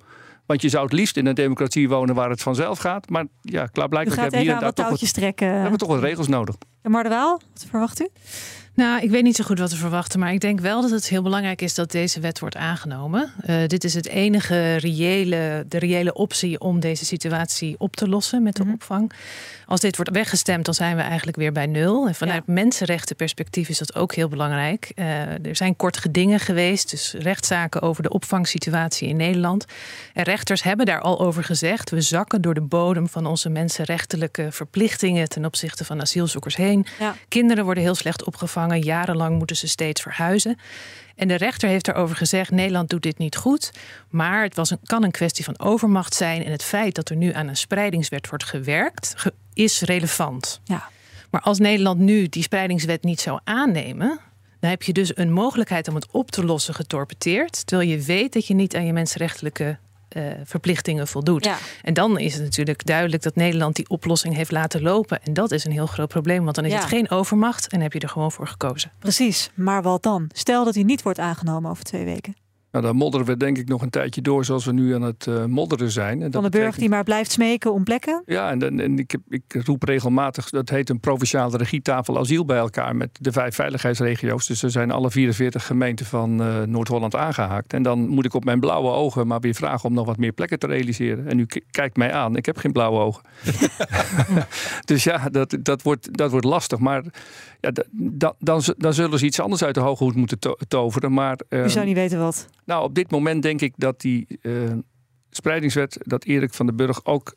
Want 0.47 0.63
je 0.63 0.69
zou 0.69 0.85
het 0.85 0.93
liefst 0.93 1.17
in 1.17 1.27
een 1.27 1.35
democratie 1.35 1.89
wonen 1.89 2.15
waar 2.15 2.31
het 2.31 2.43
vanzelf 2.43 2.79
gaat. 2.79 3.09
Maar 3.11 3.25
ja, 3.41 3.67
klaarblijkelijk 3.67 4.21
hebben 4.21 4.39
we 4.39 4.45
hier 4.45 4.55
en 4.55 4.61
daar 4.61 4.73
toch 4.73 4.89
wat, 4.89 5.15
trekken. 5.15 5.49
hebben 5.53 5.71
we 5.71 5.77
toch 5.77 5.89
wat 5.89 6.01
regels 6.03 6.29
nodig. 6.29 6.55
Maar 6.83 7.09
Waal, 7.09 7.41
wat 7.53 7.67
verwacht 7.71 8.01
u? 8.01 8.09
Nou, 8.77 9.03
ik 9.03 9.11
weet 9.11 9.23
niet 9.23 9.37
zo 9.37 9.45
goed 9.45 9.59
wat 9.59 9.71
te 9.71 9.77
verwachten, 9.77 10.21
maar 10.21 10.33
ik 10.33 10.41
denk 10.41 10.61
wel 10.61 10.81
dat 10.83 10.91
het 10.91 11.09
heel 11.09 11.23
belangrijk 11.23 11.63
is 11.63 11.75
dat 11.75 11.91
deze 11.91 12.21
wet 12.21 12.39
wordt 12.39 12.57
aangenomen. 12.57 13.33
Eh, 13.43 13.57
dit 13.67 13.85
is 13.85 13.95
het 13.95 14.07
enige 14.09 14.77
reële, 14.77 15.65
de 15.69 15.79
reële 15.79 16.15
optie 16.15 16.61
om 16.61 16.81
deze 16.81 17.05
situatie 17.05 17.75
op 17.79 17.97
te 17.97 18.09
lossen 18.09 18.43
met 18.43 18.57
de 18.57 18.63
Mhm. 18.65 18.73
opvang. 18.73 19.13
Als 19.67 19.81
dit 19.81 19.97
wordt 19.97 20.11
weggestemd, 20.11 20.65
dan 20.65 20.75
zijn 20.75 20.97
we 20.97 21.03
eigenlijk 21.03 21.37
weer 21.37 21.53
bij 21.53 21.67
nul. 21.67 22.07
En 22.07 22.15
vanuit 22.15 22.47
mensenrechtenperspectief 22.47 23.69
is 23.69 23.79
dat 23.79 23.95
ook 23.95 24.15
heel 24.15 24.29
belangrijk. 24.29 24.93
Eh, 24.95 25.21
er 25.47 25.57
zijn 25.57 25.77
kort 25.77 25.97
gedingen 25.97 26.41
geweest, 26.41 26.91
dus 26.91 27.15
rechtszaken 27.19 27.83
over 27.83 28.03
de 28.03 28.09
opvangsituatie 28.11 29.09
in 29.09 29.17
Nederland. 29.17 29.65
En 30.15 30.23
rechters 30.23 30.63
hebben 30.63 30.87
daar 30.87 31.01
al 31.01 31.21
over 31.21 31.45
gezegd: 31.45 31.91
we 31.91 32.01
zakken 32.01 32.41
door 32.43 32.55
de 32.55 32.61
bodem 32.61 33.09
van 33.09 33.27
onze 33.27 33.49
mensenrechtelijke 33.49 34.47
verplichtingen 34.51 35.29
ten 35.29 35.45
opzichte 35.45 35.85
van 35.85 36.01
asielzoekers 36.01 36.57
heen. 36.57 36.87
Ja. 36.99 37.15
Kinderen 37.29 37.65
worden 37.65 37.83
heel 37.83 37.95
slecht 37.95 38.25
opgevangen. 38.25 38.65
Jarenlang 38.75 39.39
moeten 39.39 39.57
ze 39.57 39.69
steeds 39.69 40.03
verhuizen. 40.03 40.59
En 41.17 41.29
de 41.29 41.35
rechter 41.35 41.69
heeft 41.69 41.85
daarover 41.85 42.17
gezegd: 42.17 42.51
Nederland 42.51 42.89
doet 42.91 43.03
dit 43.03 43.19
niet 43.19 43.37
goed. 43.37 43.71
Maar 44.09 44.43
het 44.43 44.57
was 44.57 44.71
een, 44.71 44.79
kan 44.85 45.03
een 45.03 45.11
kwestie 45.11 45.45
van 45.45 45.59
overmacht 45.59 46.15
zijn. 46.15 46.45
En 46.45 46.51
het 46.53 46.63
feit 46.63 46.95
dat 46.95 47.09
er 47.09 47.17
nu 47.17 47.33
aan 47.33 47.49
een 47.49 47.57
spreidingswet 47.57 48.29
wordt 48.29 48.45
gewerkt, 48.45 49.13
ge- 49.17 49.33
is 49.55 49.81
relevant. 49.81 50.61
Ja. 50.65 50.89
Maar 51.31 51.41
als 51.41 51.59
Nederland 51.59 51.99
nu 51.99 52.29
die 52.29 52.43
spreidingswet 52.43 53.03
niet 53.03 53.21
zou 53.21 53.41
aannemen. 53.45 54.21
Dan 54.61 54.71
heb 54.71 54.83
je 54.83 54.93
dus 54.93 55.17
een 55.17 55.33
mogelijkheid 55.33 55.89
om 55.89 55.95
het 55.95 56.07
op 56.11 56.31
te 56.31 56.45
lossen 56.45 56.75
getorpeteerd. 56.75 57.67
Terwijl 57.67 57.89
je 57.91 58.03
weet 58.03 58.33
dat 58.33 58.47
je 58.47 58.55
niet 58.55 58.77
aan 58.77 58.87
je 58.87 58.93
mensenrechtelijke 58.93 59.79
verplichtingen 60.45 61.07
voldoet. 61.07 61.51
En 61.83 61.95
dan 61.95 62.19
is 62.19 62.35
het 62.35 62.43
natuurlijk 62.43 62.87
duidelijk 62.87 63.23
dat 63.23 63.35
Nederland 63.35 63.77
die 63.77 63.89
oplossing 63.89 64.35
heeft 64.35 64.51
laten 64.51 64.83
lopen. 64.83 65.23
En 65.23 65.33
dat 65.33 65.51
is 65.51 65.65
een 65.65 65.73
heel 65.73 65.87
groot 65.87 66.09
probleem, 66.09 66.45
want 66.45 66.57
dan 66.57 66.65
is 66.65 66.73
het 66.73 66.85
geen 66.85 67.11
overmacht 67.11 67.69
en 67.69 67.81
heb 67.81 67.93
je 67.93 68.01
er 68.01 68.09
gewoon 68.09 68.33
voor 68.33 68.47
gekozen. 68.47 68.91
Precies, 68.99 69.51
maar 69.55 69.83
wat 69.83 70.03
dan? 70.03 70.31
Stel 70.33 70.65
dat 70.65 70.75
hij 70.75 70.85
niet 70.85 71.03
wordt 71.03 71.19
aangenomen 71.19 71.71
over 71.71 71.85
twee 71.85 72.05
weken. 72.05 72.46
Nou, 72.77 72.89
dan 72.89 72.97
modderen 72.97 73.27
we 73.27 73.37
denk 73.37 73.59
ik 73.59 73.69
nog 73.69 73.83
een 73.83 73.91
tijdje 73.91 74.23
door 74.23 74.45
zoals 74.45 74.65
we 74.65 74.73
nu 74.73 74.95
aan 74.95 75.03
het 75.03 75.27
uh, 75.29 75.45
modderen 75.45 75.91
zijn. 75.91 76.23
En 76.23 76.33
Van 76.33 76.43
de 76.43 76.49
burger 76.49 76.81
die 76.81 76.89
maar 76.89 77.05
blijft 77.05 77.31
smeken 77.31 77.73
om 77.73 77.85
plekken? 77.85 78.23
Ja, 78.27 78.51
en, 78.51 78.81
en 78.81 78.99
ik, 78.99 79.17
ik, 79.29 79.43
roep 79.65 79.83
regelmatig, 79.83 80.51
dat 80.51 80.69
heet 80.69 80.91
een 80.91 81.01
provinciale 81.01 81.57
regietafel 81.57 82.19
asiel 82.19 82.45
bij 82.45 82.59
elkaar 82.59 82.97
met 82.97 83.19
de 83.21 83.33
vijf 83.33 83.55
veiligheidsregio's. 83.55 84.47
Dus 84.47 84.63
er 84.63 84.71
zijn 84.71 84.91
alle 84.91 85.11
44 85.11 85.67
gemeenten 85.67 86.07
van 86.07 86.43
uh, 86.43 86.63
Noord-Holland 86.63 87.17
aangehaakt. 87.17 87.73
En 87.73 87.83
dan 87.83 88.09
moet 88.09 88.25
ik 88.25 88.35
op 88.35 88.45
mijn 88.45 88.61
blauwe 88.61 88.91
ogen 88.91 89.27
maar 89.27 89.41
weer 89.41 89.55
vragen 89.55 89.89
om 89.89 89.95
nog 89.95 90.07
wat 90.07 90.17
meer 90.17 90.33
plekken 90.33 90.59
te 90.59 90.67
realiseren. 90.67 91.29
En 91.29 91.39
u 91.39 91.47
kijkt 91.71 91.97
mij 91.97 92.13
aan, 92.13 92.37
ik 92.37 92.47
heb 92.47 92.57
geen 92.57 92.73
blauwe 92.73 92.99
ogen. 92.99 93.23
dus 94.85 95.05
ja, 95.05 95.29
dat, 95.29 95.57
dat, 95.61 95.83
wordt, 95.83 96.17
dat 96.17 96.31
wordt 96.31 96.47
lastig. 96.47 96.79
Maar 96.79 97.03
ja, 97.67 97.83
dan, 97.93 98.35
dan, 98.39 98.63
dan 98.77 98.95
zullen 98.95 99.19
ze 99.19 99.25
iets 99.25 99.41
anders 99.41 99.65
uit 99.65 99.75
de 99.75 99.81
hoge 99.81 100.05
hoed 100.05 100.15
moeten 100.15 100.39
toveren. 100.69 101.13
Maar, 101.13 101.41
uh, 101.49 101.65
u 101.65 101.71
zou 101.71 101.87
niet 101.87 101.95
weten 101.95 102.19
wat? 102.19 102.49
Nou, 102.65 102.85
op 102.85 102.95
dit 102.95 103.11
moment 103.11 103.43
denk 103.43 103.61
ik 103.61 103.73
dat 103.77 104.01
die 104.01 104.27
uh, 104.43 104.73
spreidingswet, 105.31 105.99
dat 106.03 106.25
Erik 106.25 106.55
van 106.55 106.67
den 106.67 106.77
Burg 106.77 107.05
ook 107.05 107.35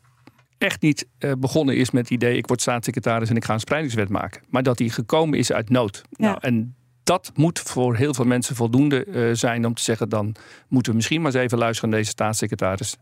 echt 0.58 0.82
niet 0.82 1.06
uh, 1.18 1.32
begonnen 1.38 1.76
is 1.76 1.90
met 1.90 2.02
het 2.02 2.10
idee: 2.10 2.36
ik 2.36 2.46
word 2.46 2.60
staatssecretaris 2.60 3.30
en 3.30 3.36
ik 3.36 3.44
ga 3.44 3.52
een 3.52 3.60
spreidingswet 3.60 4.08
maken. 4.08 4.42
Maar 4.48 4.62
dat 4.62 4.76
die 4.76 4.90
gekomen 4.90 5.38
is 5.38 5.52
uit 5.52 5.70
nood. 5.70 6.02
Ja. 6.10 6.26
Nou, 6.26 6.38
en 6.40 6.74
dat 7.02 7.32
moet 7.34 7.58
voor 7.58 7.96
heel 7.96 8.14
veel 8.14 8.24
mensen 8.24 8.56
voldoende 8.56 9.06
uh, 9.06 9.34
zijn 9.34 9.66
om 9.66 9.74
te 9.74 9.82
zeggen: 9.82 10.08
dan 10.08 10.34
moeten 10.68 10.90
we 10.90 10.96
misschien 10.96 11.22
maar 11.22 11.32
eens 11.32 11.42
even 11.42 11.58
luisteren 11.58 11.90
naar 11.90 11.98
deze 11.98 12.10
staatssecretaris 12.10 12.96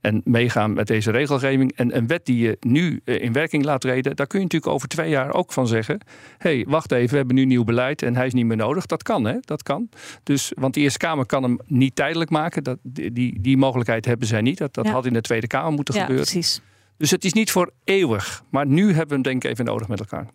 en 0.00 0.20
meegaan 0.24 0.72
met 0.72 0.86
deze 0.86 1.10
regelgeving. 1.10 1.72
En 1.76 1.96
een 1.96 2.06
wet 2.06 2.26
die 2.26 2.38
je 2.38 2.56
nu 2.60 3.00
eh, 3.04 3.22
in 3.22 3.32
werking 3.32 3.64
laat 3.64 3.80
treden, 3.80 4.16
daar 4.16 4.26
kun 4.26 4.38
je 4.38 4.44
natuurlijk 4.44 4.72
over 4.72 4.88
twee 4.88 5.10
jaar 5.10 5.32
ook 5.32 5.52
van 5.52 5.66
zeggen: 5.66 6.00
hé, 6.38 6.54
hey, 6.54 6.64
wacht 6.68 6.92
even, 6.92 7.10
we 7.10 7.16
hebben 7.16 7.34
nu 7.34 7.44
nieuw 7.44 7.64
beleid 7.64 8.02
en 8.02 8.16
hij 8.16 8.26
is 8.26 8.32
niet 8.32 8.46
meer 8.46 8.56
nodig. 8.56 8.86
Dat 8.86 9.02
kan, 9.02 9.24
hè? 9.24 9.36
Dat 9.40 9.62
kan. 9.62 9.88
Dus, 10.22 10.52
want 10.54 10.74
de 10.74 10.80
Eerste 10.80 10.98
Kamer 10.98 11.26
kan 11.26 11.42
hem 11.42 11.58
niet 11.66 11.96
tijdelijk 11.96 12.30
maken. 12.30 12.64
Dat, 12.64 12.78
die, 12.82 13.40
die 13.40 13.56
mogelijkheid 13.56 14.04
hebben 14.04 14.26
zij 14.26 14.40
niet. 14.40 14.58
Dat, 14.58 14.74
dat 14.74 14.86
had 14.86 15.06
in 15.06 15.12
de 15.12 15.20
Tweede 15.20 15.46
Kamer 15.46 15.72
moeten 15.72 15.94
ja, 15.94 16.00
gebeuren. 16.00 16.26
Precies. 16.26 16.60
Dus 16.98 17.10
het 17.10 17.24
is 17.24 17.32
niet 17.32 17.50
voor 17.50 17.70
eeuwig. 17.84 18.42
Maar 18.50 18.66
nu 18.66 18.86
hebben 18.86 19.08
we 19.08 19.14
hem 19.14 19.22
denk 19.22 19.44
ik 19.44 19.50
even 19.50 19.64
nodig 19.64 19.88
met 19.88 20.00
elkaar. 20.00 20.26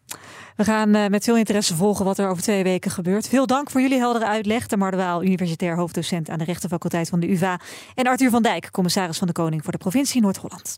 We 0.56 0.64
gaan 0.64 0.96
uh, 0.96 1.08
met 1.08 1.24
veel 1.24 1.38
interesse 1.38 1.76
volgen 1.76 2.06
wat 2.06 2.18
er 2.18 2.30
over 2.30 2.44
twee 2.44 2.64
weken 2.64 2.92
gebeurt. 2.92 3.28
Veel 3.28 3.48
dank 3.48 3.70
voor 3.70 3.82
jullie 3.82 3.98
heldere 3.98 4.26
uitleg. 4.26 4.68
De 4.68 4.78
Mardewaal, 4.78 5.24
universitair 5.24 5.76
hoofddocent 5.76 6.30
aan 6.30 6.38
de 6.38 6.44
rechtenfaculteit 6.44 7.10
van 7.10 7.20
de 7.20 7.32
UvA. 7.32 7.60
En 7.96 8.08
Arthur 8.08 8.30
van 8.30 8.44
Dijk, 8.44 8.72
commissaris 8.72 9.18
van 9.18 9.28
de 9.28 9.34
Koning 9.34 9.64
voor 9.64 9.72
de 9.72 9.78
provincie 9.78 10.22
Noord-Holland. 10.22 10.78